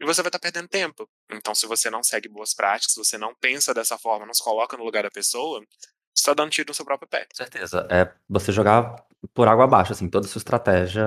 e 0.00 0.04
você 0.04 0.22
vai 0.22 0.28
estar 0.28 0.38
tá 0.38 0.42
perdendo 0.42 0.68
tempo. 0.68 1.08
Então, 1.30 1.54
se 1.54 1.66
você 1.66 1.88
não 1.88 2.02
segue 2.02 2.28
boas 2.28 2.52
práticas, 2.52 2.94
você 2.94 3.16
não 3.16 3.34
pensa 3.34 3.72
dessa 3.72 3.96
forma, 3.96 4.26
não 4.26 4.34
se 4.34 4.42
coloca 4.42 4.76
no 4.76 4.84
lugar 4.84 5.02
da 5.02 5.10
pessoa, 5.10 5.60
você 5.60 6.20
está 6.20 6.34
dando 6.34 6.50
tiro 6.50 6.68
no 6.68 6.74
seu 6.74 6.84
próprio 6.84 7.08
pé. 7.08 7.26
Certeza. 7.32 7.86
É 7.90 8.12
você 8.28 8.52
jogar 8.52 8.96
por 9.32 9.48
água 9.48 9.64
abaixo, 9.64 9.92
assim, 9.92 10.08
toda 10.08 10.26
a 10.26 10.28
sua 10.28 10.38
estratégia, 10.38 11.04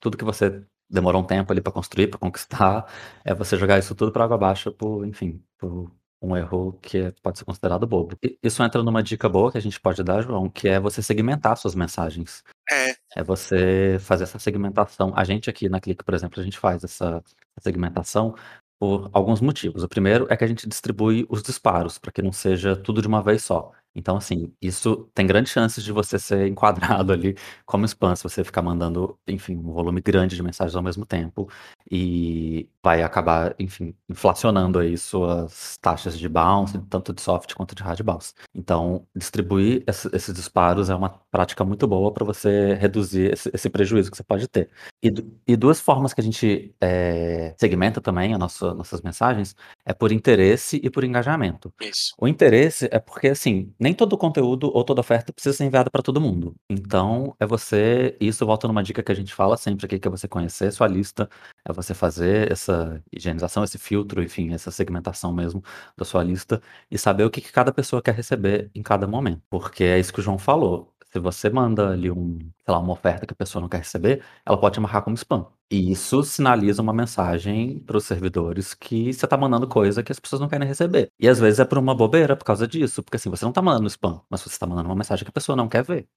tudo 0.00 0.18
que 0.18 0.24
você 0.24 0.64
demorou 0.88 1.22
um 1.22 1.26
tempo 1.26 1.52
ali 1.52 1.60
para 1.60 1.72
construir, 1.72 2.08
para 2.08 2.18
conquistar, 2.18 2.92
é 3.24 3.32
você 3.32 3.56
jogar 3.56 3.78
isso 3.78 3.94
tudo 3.94 4.12
por 4.12 4.22
água 4.22 4.34
abaixo 4.34 4.72
por, 4.72 5.06
enfim, 5.06 5.42
por 5.56 5.90
um 6.22 6.36
erro 6.36 6.78
que 6.82 7.12
pode 7.22 7.38
ser 7.38 7.44
considerado 7.44 7.86
bobo. 7.86 8.16
Isso 8.42 8.62
entra 8.62 8.82
numa 8.82 9.02
dica 9.02 9.28
boa 9.28 9.50
que 9.50 9.58
a 9.58 9.62
gente 9.62 9.80
pode 9.80 10.02
dar, 10.02 10.22
João, 10.22 10.48
que 10.50 10.68
é 10.68 10.78
você 10.78 11.02
segmentar 11.02 11.56
suas 11.56 11.74
mensagens. 11.74 12.42
É. 12.70 12.94
É 13.16 13.22
você 13.22 13.96
fazer 14.00 14.24
essa 14.24 14.38
segmentação. 14.38 15.12
A 15.16 15.24
gente 15.24 15.48
aqui 15.48 15.68
na 15.68 15.80
Clique, 15.80 16.04
por 16.04 16.14
exemplo, 16.14 16.40
a 16.40 16.44
gente 16.44 16.58
faz 16.58 16.84
essa 16.84 17.22
segmentação 17.60 18.34
por 18.78 19.10
alguns 19.12 19.40
motivos. 19.40 19.82
O 19.82 19.88
primeiro 19.88 20.26
é 20.30 20.36
que 20.36 20.44
a 20.44 20.46
gente 20.46 20.68
distribui 20.68 21.26
os 21.28 21.42
disparos 21.42 21.98
para 21.98 22.12
que 22.12 22.22
não 22.22 22.32
seja 22.32 22.74
tudo 22.76 23.02
de 23.02 23.08
uma 23.08 23.22
vez 23.22 23.42
só. 23.42 23.72
Então, 23.94 24.16
assim, 24.16 24.52
isso 24.62 25.10
tem 25.12 25.26
grandes 25.26 25.52
chances 25.52 25.82
de 25.82 25.90
você 25.92 26.18
ser 26.18 26.46
enquadrado 26.46 27.12
ali 27.12 27.36
como 27.66 27.84
spam, 27.84 28.14
se 28.14 28.22
você 28.22 28.44
ficar 28.44 28.62
mandando, 28.62 29.18
enfim, 29.26 29.56
um 29.56 29.72
volume 29.72 30.00
grande 30.00 30.36
de 30.36 30.42
mensagens 30.42 30.76
ao 30.76 30.82
mesmo 30.82 31.04
tempo 31.04 31.50
e 31.90 32.68
vai 32.82 33.02
acabar, 33.02 33.54
enfim, 33.58 33.94
inflacionando 34.08 34.78
aí 34.78 34.96
suas 34.96 35.76
taxas 35.78 36.18
de 36.18 36.28
bounce, 36.28 36.78
tanto 36.88 37.12
de 37.12 37.20
soft 37.20 37.54
quanto 37.54 37.74
de 37.74 37.82
hard 37.82 38.02
bounce. 38.02 38.32
Então, 38.54 39.06
distribuir 39.14 39.84
esses 39.86 40.34
disparos 40.34 40.88
é 40.88 40.94
uma 40.94 41.10
prática 41.30 41.64
muito 41.64 41.86
boa 41.86 42.12
para 42.12 42.24
você 42.24 42.74
reduzir 42.74 43.32
esse, 43.32 43.50
esse, 43.52 43.68
prejuízo 43.68 44.10
que 44.10 44.16
você 44.16 44.22
pode 44.22 44.48
ter. 44.48 44.70
E, 45.02 45.12
e 45.46 45.56
duas 45.56 45.80
formas 45.80 46.14
que 46.14 46.20
a 46.20 46.24
gente 46.24 46.74
é, 46.80 47.54
segmenta 47.58 48.00
também 48.00 48.32
as 48.32 48.38
nossa, 48.38 48.74
nossas 48.74 49.02
mensagens 49.02 49.54
é 49.84 49.92
por 49.92 50.10
interesse 50.10 50.80
e 50.82 50.88
por 50.88 51.04
engajamento. 51.04 51.72
Isso. 51.80 52.14
O 52.18 52.26
interesse 52.26 52.88
é 52.90 52.98
porque, 52.98 53.28
assim, 53.28 53.72
nem 53.78 53.92
todo 53.92 54.16
conteúdo 54.16 54.70
ou 54.74 54.82
toda 54.84 55.00
oferta 55.00 55.32
precisa 55.32 55.56
ser 55.56 55.64
enviada 55.64 55.90
para 55.90 56.02
todo 56.02 56.20
mundo. 56.20 56.54
Então, 56.68 57.34
é 57.38 57.46
você. 57.46 58.16
Isso 58.20 58.46
volta 58.46 58.66
numa 58.66 58.82
dica 58.82 59.02
que 59.02 59.12
a 59.12 59.14
gente 59.14 59.34
fala 59.34 59.56
sempre 59.56 59.86
aqui, 59.86 59.98
que 59.98 60.08
é 60.08 60.10
você 60.10 60.26
conhecer 60.26 60.72
sua 60.72 60.88
lista, 60.88 61.28
é 61.64 61.72
você 61.72 61.94
fazer 61.94 62.50
essa 62.50 63.02
higienização, 63.12 63.64
esse 63.64 63.78
filtro, 63.78 64.22
enfim, 64.22 64.52
essa 64.52 64.70
segmentação 64.70 65.32
mesmo 65.32 65.62
da 65.96 66.04
sua 66.04 66.22
lista 66.22 66.60
e 66.90 66.98
saber 66.98 67.24
o 67.24 67.30
que, 67.30 67.40
que 67.40 67.52
cada 67.52 67.72
pessoa 67.72 68.02
quer 68.02 68.14
receber 68.14 68.70
em 68.74 68.82
cada 68.82 69.06
momento. 69.06 69.42
Porque 69.50 69.84
é 69.84 69.98
isso 69.98 70.12
que 70.12 70.20
o 70.20 70.22
João 70.22 70.38
falou. 70.38 70.92
Se 71.12 71.18
você 71.18 71.50
manda 71.50 71.90
ali 71.90 72.10
um, 72.10 72.38
sei 72.38 72.72
lá, 72.74 72.78
uma 72.78 72.92
oferta 72.92 73.26
que 73.26 73.32
a 73.32 73.36
pessoa 73.36 73.60
não 73.60 73.68
quer 73.68 73.78
receber, 73.78 74.22
ela 74.46 74.56
pode 74.58 74.74
te 74.74 74.80
marcar 74.80 75.02
como 75.02 75.16
spam. 75.16 75.46
E 75.70 75.90
isso 75.92 76.22
sinaliza 76.22 76.82
uma 76.82 76.92
mensagem 76.92 77.78
para 77.80 77.96
os 77.96 78.04
servidores 78.04 78.74
que 78.74 79.12
você 79.12 79.24
está 79.24 79.36
mandando 79.36 79.68
coisa 79.68 80.02
que 80.02 80.10
as 80.12 80.18
pessoas 80.20 80.40
não 80.40 80.48
querem 80.48 80.66
receber. 80.66 81.10
E 81.18 81.28
às 81.28 81.38
vezes 81.38 81.60
é 81.60 81.64
por 81.64 81.78
uma 81.78 81.94
bobeira 81.94 82.36
por 82.36 82.44
causa 82.44 82.66
disso, 82.66 83.02
porque 83.02 83.16
assim, 83.16 83.30
você 83.30 83.44
não 83.44 83.50
está 83.50 83.62
mandando 83.62 83.86
spam, 83.88 84.20
mas 84.28 84.40
você 84.40 84.48
está 84.50 84.66
mandando 84.66 84.88
uma 84.88 84.96
mensagem 84.96 85.24
que 85.24 85.30
a 85.30 85.32
pessoa 85.32 85.56
não 85.56 85.68
quer 85.68 85.84
ver. 85.84 86.08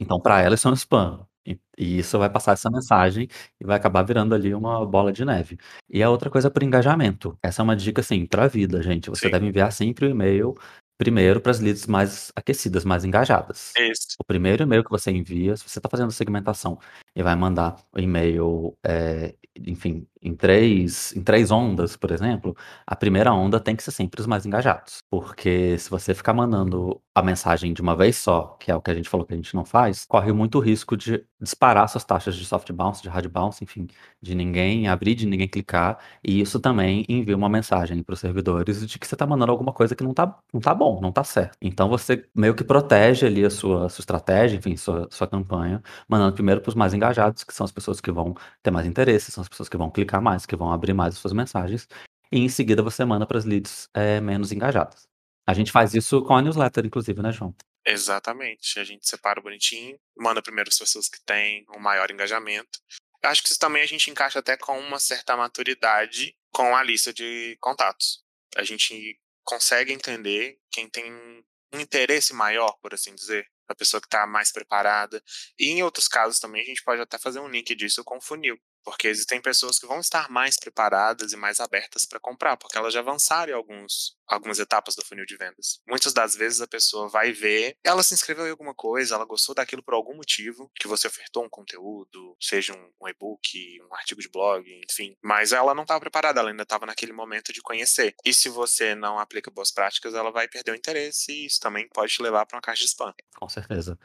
Então, 0.00 0.20
para 0.20 0.40
ela, 0.42 0.54
isso 0.54 0.68
é 0.68 0.70
um 0.70 0.74
spam. 0.74 1.26
E 1.46 1.58
e 1.78 1.98
isso 1.98 2.18
vai 2.18 2.28
passar 2.28 2.52
essa 2.52 2.70
mensagem 2.70 3.26
e 3.58 3.64
vai 3.64 3.76
acabar 3.76 4.02
virando 4.02 4.34
ali 4.34 4.54
uma 4.54 4.84
bola 4.86 5.12
de 5.12 5.24
neve. 5.24 5.58
E 5.88 6.02
a 6.02 6.10
outra 6.10 6.28
coisa 6.30 6.50
por 6.50 6.62
engajamento. 6.62 7.38
Essa 7.42 7.62
é 7.62 7.64
uma 7.64 7.74
dica, 7.76 8.00
assim, 8.02 8.26
pra 8.26 8.46
vida, 8.48 8.82
gente. 8.82 9.08
Você 9.08 9.26
Sim. 9.26 9.30
deve 9.30 9.46
enviar 9.46 9.72
sempre 9.72 10.06
o 10.06 10.10
e-mail 10.10 10.54
primeiro 10.98 11.40
para 11.40 11.50
as 11.52 11.60
leads 11.60 11.86
mais 11.86 12.30
aquecidas, 12.36 12.84
mais 12.84 13.04
engajadas. 13.06 13.72
Isso. 13.78 14.16
O 14.20 14.24
primeiro 14.24 14.62
e-mail 14.64 14.84
que 14.84 14.90
você 14.90 15.10
envia, 15.10 15.56
se 15.56 15.66
você 15.66 15.78
está 15.78 15.88
fazendo 15.88 16.10
segmentação 16.12 16.78
e 17.16 17.22
vai 17.22 17.34
mandar 17.34 17.76
o 17.90 17.98
e-mail, 17.98 18.76
é, 18.84 19.34
enfim, 19.66 20.06
em 20.22 20.34
três, 20.34 21.14
em 21.16 21.22
três 21.22 21.50
ondas, 21.50 21.96
por 21.96 22.10
exemplo, 22.10 22.56
a 22.86 22.94
primeira 22.94 23.32
onda 23.32 23.58
tem 23.58 23.74
que 23.74 23.82
ser 23.82 23.90
sempre 23.90 24.20
os 24.20 24.26
mais 24.26 24.44
engajados. 24.46 24.98
Porque 25.10 25.78
se 25.78 25.88
você 25.90 26.14
ficar 26.14 26.34
mandando 26.34 27.00
a 27.14 27.22
mensagem 27.22 27.72
de 27.72 27.80
uma 27.82 27.96
vez 27.96 28.16
só, 28.16 28.56
que 28.60 28.70
é 28.70 28.74
o 28.76 28.80
que 28.80 28.90
a 28.90 28.94
gente 28.94 29.08
falou 29.08 29.26
que 29.26 29.32
a 29.32 29.36
gente 29.36 29.54
não 29.54 29.64
faz, 29.64 30.04
corre 30.06 30.32
muito 30.32 30.58
risco 30.58 30.96
de 30.96 31.24
disparar 31.40 31.88
suas 31.88 32.04
taxas 32.04 32.36
de 32.36 32.44
soft 32.44 32.70
bounce, 32.72 33.02
de 33.02 33.08
hard 33.08 33.28
bounce, 33.28 33.64
enfim, 33.64 33.86
de 34.20 34.34
ninguém 34.34 34.88
abrir, 34.88 35.14
de 35.14 35.26
ninguém 35.26 35.48
clicar. 35.48 35.98
E 36.22 36.40
isso 36.40 36.60
também 36.60 37.04
envia 37.08 37.36
uma 37.36 37.48
mensagem 37.48 38.02
para 38.02 38.12
os 38.12 38.20
servidores 38.20 38.86
de 38.86 38.98
que 38.98 39.06
você 39.06 39.14
está 39.14 39.26
mandando 39.26 39.52
alguma 39.52 39.72
coisa 39.72 39.94
que 39.94 40.02
não 40.02 40.10
está 40.10 40.38
não 40.52 40.60
tá 40.60 40.74
bom, 40.74 41.00
não 41.00 41.10
está 41.10 41.24
certo. 41.24 41.56
Então 41.60 41.88
você 41.88 42.26
meio 42.34 42.54
que 42.54 42.64
protege 42.64 43.26
ali 43.26 43.44
a 43.44 43.50
sua, 43.50 43.88
sua 43.88 44.02
estratégia, 44.02 44.56
enfim, 44.56 44.76
sua, 44.76 45.08
sua 45.10 45.26
campanha, 45.26 45.82
mandando 46.08 46.34
primeiro 46.34 46.60
para 46.60 46.68
os 46.70 46.74
mais 46.74 46.94
engajados, 46.94 47.44
que 47.44 47.54
são 47.54 47.64
as 47.64 47.72
pessoas 47.72 48.00
que 48.00 48.10
vão 48.12 48.34
ter 48.62 48.70
mais 48.70 48.86
interesse, 48.86 49.30
são 49.32 49.42
as 49.42 49.48
pessoas 49.48 49.68
que 49.68 49.76
vão 49.76 49.90
clicar 49.90 50.09
mais, 50.18 50.46
que 50.46 50.56
vão 50.56 50.72
abrir 50.72 50.94
mais 50.94 51.14
as 51.14 51.20
suas 51.20 51.34
mensagens. 51.34 51.86
E 52.32 52.38
em 52.38 52.48
seguida 52.48 52.82
você 52.82 53.04
manda 53.04 53.26
para 53.26 53.36
as 53.36 53.44
leads 53.44 53.86
é, 53.92 54.18
menos 54.18 54.50
engajadas. 54.50 55.06
A 55.46 55.52
gente 55.52 55.70
faz 55.70 55.92
isso 55.92 56.22
com 56.22 56.34
a 56.34 56.40
newsletter, 56.40 56.86
inclusive, 56.86 57.20
né, 57.20 57.32
João? 57.32 57.54
Exatamente. 57.84 58.78
A 58.78 58.84
gente 58.84 59.06
separa 59.06 59.40
bonitinho, 59.40 59.98
manda 60.16 60.42
primeiro 60.42 60.70
as 60.70 60.78
pessoas 60.78 61.08
que 61.08 61.20
têm 61.26 61.66
um 61.76 61.80
maior 61.80 62.10
engajamento. 62.10 62.78
Eu 63.22 63.28
acho 63.28 63.42
que 63.42 63.48
isso 63.50 63.58
também 63.58 63.82
a 63.82 63.86
gente 63.86 64.10
encaixa 64.10 64.38
até 64.38 64.56
com 64.56 64.78
uma 64.78 64.98
certa 64.98 65.36
maturidade 65.36 66.34
com 66.52 66.74
a 66.74 66.82
lista 66.82 67.12
de 67.12 67.56
contatos. 67.60 68.22
A 68.56 68.64
gente 68.64 69.18
consegue 69.44 69.92
entender 69.92 70.58
quem 70.70 70.88
tem 70.88 71.12
um 71.12 71.80
interesse 71.80 72.32
maior, 72.32 72.78
por 72.80 72.94
assim 72.94 73.14
dizer, 73.14 73.46
a 73.68 73.74
pessoa 73.74 74.00
que 74.00 74.06
está 74.06 74.26
mais 74.26 74.52
preparada. 74.52 75.22
E 75.58 75.70
em 75.70 75.82
outros 75.82 76.08
casos 76.08 76.38
também 76.40 76.62
a 76.62 76.64
gente 76.64 76.82
pode 76.82 77.00
até 77.00 77.18
fazer 77.18 77.40
um 77.40 77.48
link 77.48 77.74
disso 77.74 78.02
com 78.04 78.16
o 78.16 78.20
funil. 78.20 78.58
Porque 78.84 79.08
existem 79.08 79.40
pessoas 79.40 79.78
que 79.78 79.86
vão 79.86 80.00
estar 80.00 80.30
mais 80.30 80.56
preparadas 80.58 81.32
e 81.32 81.36
mais 81.36 81.60
abertas 81.60 82.04
para 82.04 82.20
comprar, 82.20 82.56
porque 82.56 82.76
elas 82.76 82.94
já 82.94 83.00
avançaram 83.00 83.52
em 83.52 83.56
alguns, 83.56 84.16
algumas 84.26 84.58
etapas 84.58 84.94
do 84.94 85.04
funil 85.04 85.26
de 85.26 85.36
vendas. 85.36 85.80
Muitas 85.88 86.12
das 86.12 86.34
vezes 86.34 86.60
a 86.60 86.66
pessoa 86.66 87.08
vai 87.08 87.32
ver, 87.32 87.76
ela 87.84 88.02
se 88.02 88.14
inscreveu 88.14 88.46
em 88.46 88.50
alguma 88.50 88.74
coisa, 88.74 89.14
ela 89.14 89.24
gostou 89.24 89.54
daquilo 89.54 89.82
por 89.82 89.94
algum 89.94 90.14
motivo, 90.14 90.70
que 90.78 90.88
você 90.88 91.06
ofertou 91.06 91.44
um 91.44 91.48
conteúdo, 91.48 92.36
seja 92.40 92.72
um, 92.72 92.90
um 93.02 93.08
e-book, 93.08 93.80
um 93.90 93.94
artigo 93.94 94.20
de 94.20 94.28
blog, 94.28 94.64
enfim. 94.90 95.14
Mas 95.22 95.52
ela 95.52 95.74
não 95.74 95.82
estava 95.82 96.00
preparada, 96.00 96.40
ela 96.40 96.50
ainda 96.50 96.62
estava 96.62 96.86
naquele 96.86 97.12
momento 97.12 97.52
de 97.52 97.60
conhecer. 97.60 98.14
E 98.24 98.32
se 98.32 98.48
você 98.48 98.94
não 98.94 99.18
aplica 99.18 99.50
boas 99.50 99.70
práticas, 99.70 100.14
ela 100.14 100.30
vai 100.30 100.48
perder 100.48 100.72
o 100.72 100.76
interesse 100.76 101.32
e 101.32 101.46
isso 101.46 101.60
também 101.60 101.88
pode 101.92 102.12
te 102.12 102.22
levar 102.22 102.46
para 102.46 102.56
uma 102.56 102.62
caixa 102.62 102.82
de 102.82 102.88
spam. 102.88 103.14
Com 103.36 103.48
certeza. 103.48 103.98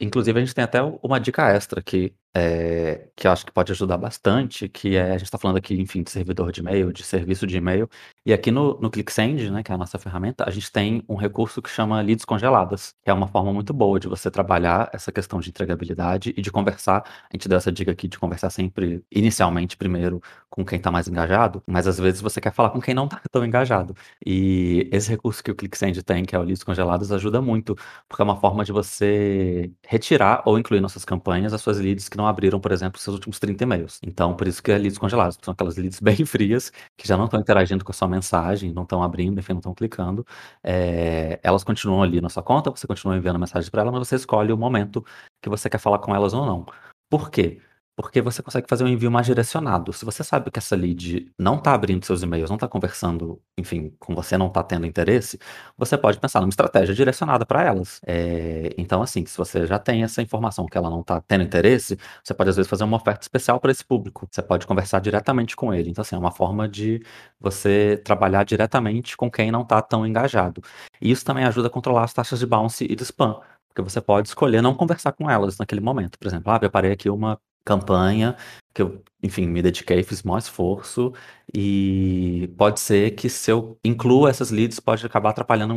Inclusive, 0.00 0.38
a 0.38 0.44
gente 0.44 0.54
tem 0.54 0.64
até 0.64 0.80
uma 1.02 1.20
dica 1.20 1.50
extra 1.52 1.80
aqui, 1.80 2.14
é, 2.34 3.08
que 3.16 3.26
eu 3.26 3.32
acho 3.32 3.44
que 3.44 3.52
pode 3.52 3.72
ajudar 3.72 3.96
bastante, 3.96 4.68
que 4.68 4.96
é, 4.96 5.10
a 5.10 5.18
gente 5.18 5.24
está 5.24 5.38
falando 5.38 5.56
aqui, 5.56 5.74
enfim, 5.80 6.02
de 6.02 6.10
servidor 6.10 6.52
de 6.52 6.60
e-mail, 6.60 6.92
de 6.92 7.02
serviço 7.02 7.46
de 7.46 7.56
e-mail, 7.56 7.88
e 8.24 8.32
aqui 8.32 8.50
no, 8.50 8.78
no 8.80 8.90
ClickSend, 8.90 9.50
né, 9.50 9.62
que 9.62 9.72
é 9.72 9.74
a 9.74 9.78
nossa 9.78 9.98
ferramenta, 9.98 10.44
a 10.46 10.50
gente 10.50 10.70
tem 10.70 11.02
um 11.08 11.16
recurso 11.16 11.60
que 11.60 11.68
chama 11.68 12.00
leads 12.00 12.24
congeladas, 12.24 12.94
que 13.02 13.10
é 13.10 13.12
uma 13.12 13.26
forma 13.26 13.52
muito 13.52 13.72
boa 13.72 13.98
de 13.98 14.06
você 14.06 14.30
trabalhar 14.30 14.88
essa 14.92 15.10
questão 15.10 15.40
de 15.40 15.50
entregabilidade 15.50 16.32
e 16.36 16.40
de 16.42 16.52
conversar, 16.52 17.02
a 17.04 17.36
gente 17.36 17.48
deu 17.48 17.58
essa 17.58 17.72
dica 17.72 17.90
aqui 17.90 18.06
de 18.06 18.18
conversar 18.18 18.50
sempre, 18.50 19.02
inicialmente, 19.10 19.76
primeiro, 19.76 20.22
com 20.48 20.64
quem 20.64 20.78
está 20.78 20.90
mais 20.90 21.08
engajado, 21.08 21.62
mas 21.66 21.86
às 21.86 21.98
vezes 21.98 22.20
você 22.20 22.40
quer 22.40 22.52
falar 22.52 22.70
com 22.70 22.80
quem 22.80 22.94
não 22.94 23.06
está 23.06 23.20
tão 23.30 23.44
engajado, 23.44 23.94
e 24.24 24.88
esse 24.92 25.10
recurso 25.10 25.42
que 25.42 25.50
o 25.50 25.54
ClickSend 25.54 26.00
tem, 26.04 26.24
que 26.24 26.36
é 26.36 26.38
o 26.38 26.42
leads 26.42 26.62
congeladas, 26.62 27.10
ajuda 27.10 27.42
muito, 27.42 27.74
porque 28.08 28.22
é 28.22 28.24
uma 28.24 28.36
forma 28.36 28.64
de 28.64 28.70
você 28.72 29.72
retirar 29.86 30.42
ou 30.46 30.58
incluir 30.58 30.80
nossas 30.80 31.04
campanhas 31.04 31.52
as 31.52 31.60
suas 31.60 31.78
leads 31.78 32.08
que 32.08 32.19
não 32.20 32.26
abriram, 32.26 32.60
por 32.60 32.70
exemplo, 32.72 33.00
seus 33.00 33.14
últimos 33.14 33.38
30 33.38 33.64
e-mails. 33.64 33.98
Então, 34.04 34.36
por 34.36 34.46
isso 34.46 34.62
que 34.62 34.70
é 34.70 34.78
leads 34.78 34.98
congelados, 34.98 35.38
são 35.42 35.52
aquelas 35.52 35.76
leads 35.76 36.00
bem 36.00 36.24
frias, 36.26 36.70
que 36.96 37.08
já 37.08 37.16
não 37.16 37.24
estão 37.24 37.40
interagindo 37.40 37.84
com 37.84 37.92
a 37.92 37.94
sua 37.94 38.08
mensagem, 38.08 38.72
não 38.72 38.82
estão 38.82 39.02
abrindo, 39.02 39.38
enfim, 39.38 39.52
não 39.54 39.60
estão 39.60 39.74
clicando. 39.74 40.26
É, 40.62 41.40
elas 41.42 41.64
continuam 41.64 42.02
ali 42.02 42.20
na 42.20 42.28
sua 42.28 42.42
conta, 42.42 42.70
você 42.70 42.86
continua 42.86 43.16
enviando 43.16 43.38
mensagens 43.38 43.70
para 43.70 43.82
elas, 43.82 43.92
mas 43.94 44.08
você 44.08 44.16
escolhe 44.16 44.52
o 44.52 44.56
momento 44.58 45.04
que 45.42 45.48
você 45.48 45.68
quer 45.70 45.78
falar 45.78 45.98
com 45.98 46.14
elas 46.14 46.34
ou 46.34 46.44
não. 46.44 46.66
Por 47.08 47.30
quê? 47.30 47.60
Porque 47.96 48.22
você 48.22 48.42
consegue 48.42 48.66
fazer 48.68 48.84
um 48.84 48.88
envio 48.88 49.10
mais 49.10 49.26
direcionado. 49.26 49.92
Se 49.92 50.04
você 50.04 50.24
sabe 50.24 50.50
que 50.50 50.58
essa 50.58 50.74
lead 50.74 51.30
não 51.38 51.56
está 51.56 51.74
abrindo 51.74 52.04
seus 52.04 52.22
e-mails, 52.22 52.48
não 52.48 52.56
está 52.56 52.66
conversando, 52.66 53.40
enfim, 53.58 53.94
com 53.98 54.14
você, 54.14 54.38
não 54.38 54.46
está 54.46 54.62
tendo 54.62 54.86
interesse, 54.86 55.38
você 55.76 55.98
pode 55.98 56.18
pensar 56.18 56.40
numa 56.40 56.48
estratégia 56.48 56.94
direcionada 56.94 57.44
para 57.44 57.62
elas. 57.62 58.00
É, 58.06 58.74
então, 58.78 59.02
assim, 59.02 59.26
se 59.26 59.36
você 59.36 59.66
já 59.66 59.78
tem 59.78 60.02
essa 60.02 60.22
informação 60.22 60.66
que 60.66 60.78
ela 60.78 60.88
não 60.88 61.00
está 61.00 61.20
tendo 61.20 61.44
interesse, 61.44 61.98
você 62.24 62.32
pode 62.32 62.50
às 62.50 62.56
vezes 62.56 62.70
fazer 62.70 62.84
uma 62.84 62.96
oferta 62.96 63.22
especial 63.22 63.60
para 63.60 63.70
esse 63.70 63.84
público. 63.84 64.26
Você 64.30 64.42
pode 64.42 64.66
conversar 64.66 65.00
diretamente 65.00 65.54
com 65.54 65.74
ele. 65.74 65.90
Então, 65.90 66.02
assim, 66.02 66.14
é 66.16 66.18
uma 66.18 66.32
forma 66.32 66.68
de 66.68 67.02
você 67.38 68.00
trabalhar 68.04 68.44
diretamente 68.44 69.16
com 69.16 69.30
quem 69.30 69.50
não 69.50 69.62
está 69.62 69.82
tão 69.82 70.06
engajado. 70.06 70.62
E 71.00 71.10
isso 71.10 71.24
também 71.24 71.44
ajuda 71.44 71.68
a 71.68 71.70
controlar 71.70 72.04
as 72.04 72.12
taxas 72.14 72.38
de 72.38 72.46
bounce 72.46 72.84
e 72.84 72.94
de 72.96 73.02
spam. 73.02 73.40
Porque 73.68 73.82
você 73.82 74.00
pode 74.00 74.28
escolher 74.28 74.62
não 74.62 74.74
conversar 74.74 75.12
com 75.12 75.30
elas 75.30 75.58
naquele 75.58 75.80
momento. 75.80 76.18
Por 76.18 76.26
exemplo, 76.26 76.52
ah, 76.52 76.58
preparei 76.58 76.92
aqui 76.92 77.08
uma 77.08 77.40
campanha 77.64 78.36
que 78.72 78.82
eu, 78.82 79.02
enfim, 79.22 79.46
me 79.46 79.60
dediquei, 79.62 80.02
fiz 80.02 80.22
maior 80.22 80.38
esforço 80.38 81.12
e 81.52 82.52
pode 82.56 82.78
ser 82.80 83.12
que 83.12 83.28
se 83.28 83.50
eu 83.50 83.78
incluo 83.84 84.28
essas 84.28 84.50
leads 84.50 84.78
pode 84.78 85.04
acabar 85.04 85.30
atrapalhando 85.30 85.74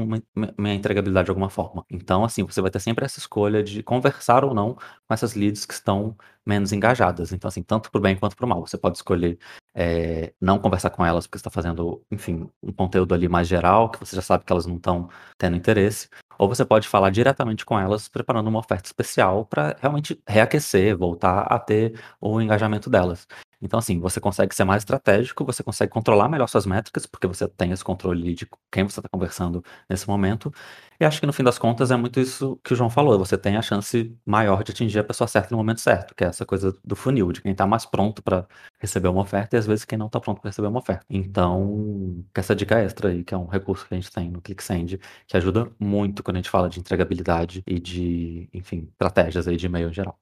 minha 0.58 0.76
entregabilidade 0.76 1.26
de 1.26 1.32
alguma 1.32 1.50
forma. 1.50 1.84
Então, 1.90 2.24
assim, 2.24 2.44
você 2.44 2.62
vai 2.62 2.70
ter 2.70 2.80
sempre 2.80 3.06
essa 3.06 3.20
escolha 3.20 3.64
de 3.64 3.82
conversar 3.82 4.46
ou 4.46 4.54
não 4.54 4.76
com 4.76 5.14
essas 5.14 5.34
leads 5.34 5.66
que 5.66 5.74
estão 5.74 6.16
menos 6.46 6.72
engajadas. 6.72 7.32
Então, 7.34 7.48
assim, 7.48 7.64
tanto 7.64 7.90
para 7.92 8.00
o 8.00 8.02
bem 8.02 8.16
quanto 8.16 8.36
para 8.36 8.46
o 8.46 8.50
mal. 8.50 8.66
Você 8.66 8.78
pode 8.78 8.98
escolher 8.98 9.40
é, 9.76 10.34
não 10.40 10.60
conversar 10.60 10.90
com 10.92 11.06
elas 11.06 11.26
porque 11.26 11.38
está 11.38 11.50
fazendo, 11.50 12.02
enfim, 12.12 12.50
um 12.62 12.72
conteúdo 12.72 13.14
ali 13.14 13.28
mais 13.28 13.48
geral, 13.48 13.90
que 13.90 14.00
você 14.00 14.16
já 14.16 14.22
sabe 14.22 14.44
que 14.46 14.52
elas 14.52 14.66
não 14.66 14.76
estão 14.76 15.10
tendo 15.38 15.56
interesse. 15.56 16.10
Ou 16.38 16.48
você 16.48 16.66
pode 16.66 16.88
falar 16.88 17.10
diretamente 17.10 17.66
com 17.66 17.80
elas, 17.80 18.08
preparando 18.08 18.48
uma 18.48 18.60
oferta 18.60 18.88
especial 18.88 19.46
para 19.46 19.76
realmente 19.80 20.20
reaquecer, 20.28 20.98
voltar 20.98 21.42
a 21.42 21.60
ter 21.60 22.00
o 22.20 22.42
engajamento 22.42 22.90
delas. 22.90 23.28
Então, 23.64 23.80
assim, 23.80 23.98
você 24.00 24.20
consegue 24.20 24.54
ser 24.54 24.66
mais 24.66 24.82
estratégico, 24.82 25.46
você 25.46 25.64
consegue 25.64 25.90
controlar 25.90 26.28
melhor 26.28 26.48
suas 26.48 26.66
métricas, 26.66 27.06
porque 27.06 27.26
você 27.26 27.48
tem 27.48 27.72
esse 27.72 27.84
controle 27.84 28.34
de 28.34 28.46
quem 28.70 28.84
você 28.84 29.00
está 29.00 29.08
conversando 29.10 29.64
nesse 29.90 30.06
momento. 30.06 30.54
E 31.00 31.06
acho 31.06 31.20
que 31.20 31.26
no 31.26 31.32
fim 31.32 31.44
das 31.44 31.58
contas 31.58 31.90
é 31.90 31.96
muito 31.96 32.20
isso 32.20 32.60
que 32.62 32.74
o 32.74 32.76
João 32.76 32.90
falou. 32.90 33.18
Você 33.18 33.38
tem 33.38 33.56
a 33.56 33.62
chance 33.62 34.14
maior 34.26 34.64
de 34.64 34.72
atingir 34.72 35.00
a 35.00 35.04
pessoa 35.04 35.28
certa 35.28 35.52
no 35.52 35.58
momento 35.58 35.80
certo, 35.80 36.14
que 36.14 36.26
é 36.26 36.28
essa 36.28 36.46
coisa 36.46 36.76
do 36.84 36.96
funil, 36.96 37.32
de 37.32 37.42
quem 37.42 37.54
está 37.54 37.66
mais 37.66 37.86
pronto 37.86 38.22
para 38.22 38.46
receber 38.80 39.08
uma 39.08 39.22
oferta 39.22 39.56
e 39.56 39.60
às 39.60 39.66
vezes 39.66 39.86
quem 39.86 39.98
não 39.98 40.08
está 40.08 40.20
pronto 40.20 40.42
para 40.42 40.50
receber 40.50 40.68
uma 40.68 40.80
oferta. 40.80 41.06
Então, 41.10 42.24
essa 42.36 42.54
dica 42.54 42.80
extra 42.80 43.10
aí, 43.10 43.24
que 43.24 43.34
é 43.34 43.38
um 43.38 43.48
recurso 43.48 43.88
que 43.88 43.94
a 43.94 43.98
gente 43.98 44.12
tem 44.12 44.30
no 44.30 44.42
ClickSend, 44.42 45.00
que 45.26 45.38
ajuda 45.38 45.72
muito 45.80 46.22
quando 46.22 46.36
a 46.36 46.40
gente 46.40 46.50
fala 46.50 46.70
de 46.70 46.80
entregabilidade 46.80 47.64
e 47.66 47.80
de, 47.80 48.50
enfim, 48.54 48.90
estratégias 48.92 49.48
aí 49.48 49.56
de 49.56 49.66
e-mail 49.66 49.90
em 49.90 49.94
geral. 49.94 50.20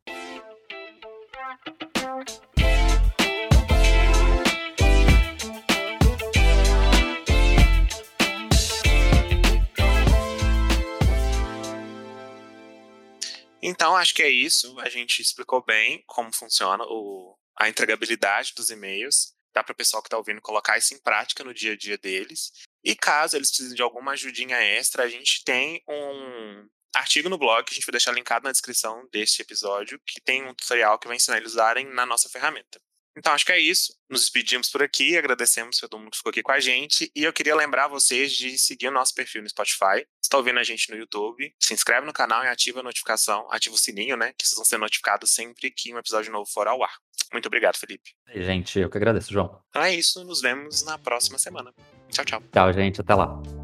Então, 13.72 13.96
acho 13.96 14.14
que 14.14 14.22
é 14.22 14.30
isso. 14.30 14.78
A 14.82 14.90
gente 14.90 15.22
explicou 15.22 15.64
bem 15.64 16.04
como 16.06 16.36
funciona 16.36 16.84
o, 16.84 17.38
a 17.58 17.70
entregabilidade 17.70 18.54
dos 18.54 18.70
e-mails. 18.70 19.34
Dá 19.54 19.64
para 19.64 19.72
o 19.72 19.76
pessoal 19.76 20.04
que 20.04 20.08
está 20.08 20.18
ouvindo 20.18 20.42
colocar 20.42 20.78
isso 20.78 20.94
em 20.94 21.00
prática 21.00 21.42
no 21.42 21.54
dia 21.54 21.72
a 21.72 21.78
dia 21.78 21.98
deles. 21.98 22.52
E 22.84 22.94
caso 22.94 23.38
eles 23.38 23.50
precisem 23.50 23.74
de 23.74 23.82
alguma 23.82 24.12
ajudinha 24.12 24.58
extra, 24.58 25.04
a 25.04 25.08
gente 25.08 25.42
tem 25.46 25.82
um 25.88 26.68
artigo 26.94 27.30
no 27.30 27.38
blog 27.38 27.64
que 27.64 27.72
a 27.72 27.76
gente 27.76 27.86
vai 27.86 27.94
deixar 27.94 28.12
linkado 28.12 28.44
na 28.44 28.52
descrição 28.52 29.08
deste 29.10 29.42
episódio, 29.42 30.02
que 30.06 30.20
tem 30.20 30.46
um 30.46 30.54
tutorial 30.54 31.00
que 31.00 31.08
vai 31.08 31.16
ensinar 31.16 31.38
eles 31.38 31.54
a 31.54 31.56
usarem 31.56 31.86
na 31.86 32.06
nossa 32.06 32.28
ferramenta. 32.28 32.78
Então 33.18 33.34
acho 33.34 33.46
que 33.46 33.52
é 33.52 33.60
isso. 33.60 33.94
Nos 34.10 34.22
despedimos 34.22 34.70
por 34.70 34.82
aqui, 34.82 35.18
agradecemos 35.18 35.78
todo 35.78 35.98
mundo 35.98 36.12
que 36.12 36.18
ficou 36.18 36.30
aqui 36.30 36.42
com 36.42 36.52
a 36.52 36.60
gente. 36.60 37.12
E 37.16 37.24
eu 37.24 37.34
queria 37.34 37.56
lembrar 37.56 37.88
vocês 37.88 38.32
de 38.34 38.58
seguir 38.58 38.88
o 38.88 38.92
nosso 38.92 39.14
perfil 39.14 39.42
no 39.42 39.50
Spotify. 39.50 40.00
Se 40.00 40.28
está 40.28 40.38
ouvindo 40.38 40.60
a 40.60 40.64
gente 40.64 40.90
no 40.90 40.98
YouTube, 40.98 41.54
se 41.60 41.74
inscreve 41.74 42.06
no 42.06 42.14
canal 42.14 42.44
e 42.44 42.48
ativa 42.48 42.80
a 42.80 42.84
notificação, 42.84 43.48
ativa 43.52 43.76
o 43.76 43.78
sininho, 43.78 44.16
né? 44.16 44.34
Que 44.38 44.46
vocês 44.46 44.56
vão 44.56 44.66
ser 44.66 44.78
notificados 44.78 45.32
sempre 45.32 45.72
que 45.72 45.94
um 45.94 45.98
episódio 45.98 46.32
novo 46.32 46.50
for 46.50 46.68
ao 46.68 46.84
ar. 46.84 46.94
Muito 47.32 47.46
obrigado, 47.46 47.78
Felipe. 47.78 48.12
Gente, 48.34 48.80
eu 48.80 48.90
que 48.90 48.98
agradeço, 48.98 49.32
João. 49.32 49.62
Então 49.70 49.84
é 49.84 49.94
isso, 49.94 50.24
nos 50.24 50.42
vemos 50.42 50.84
na 50.84 50.98
próxima 50.98 51.38
semana. 51.38 51.74
Tchau, 52.10 52.26
tchau. 52.26 52.44
Tchau, 52.52 52.74
gente. 52.74 53.02
Até 53.02 53.14
lá. 53.14 53.61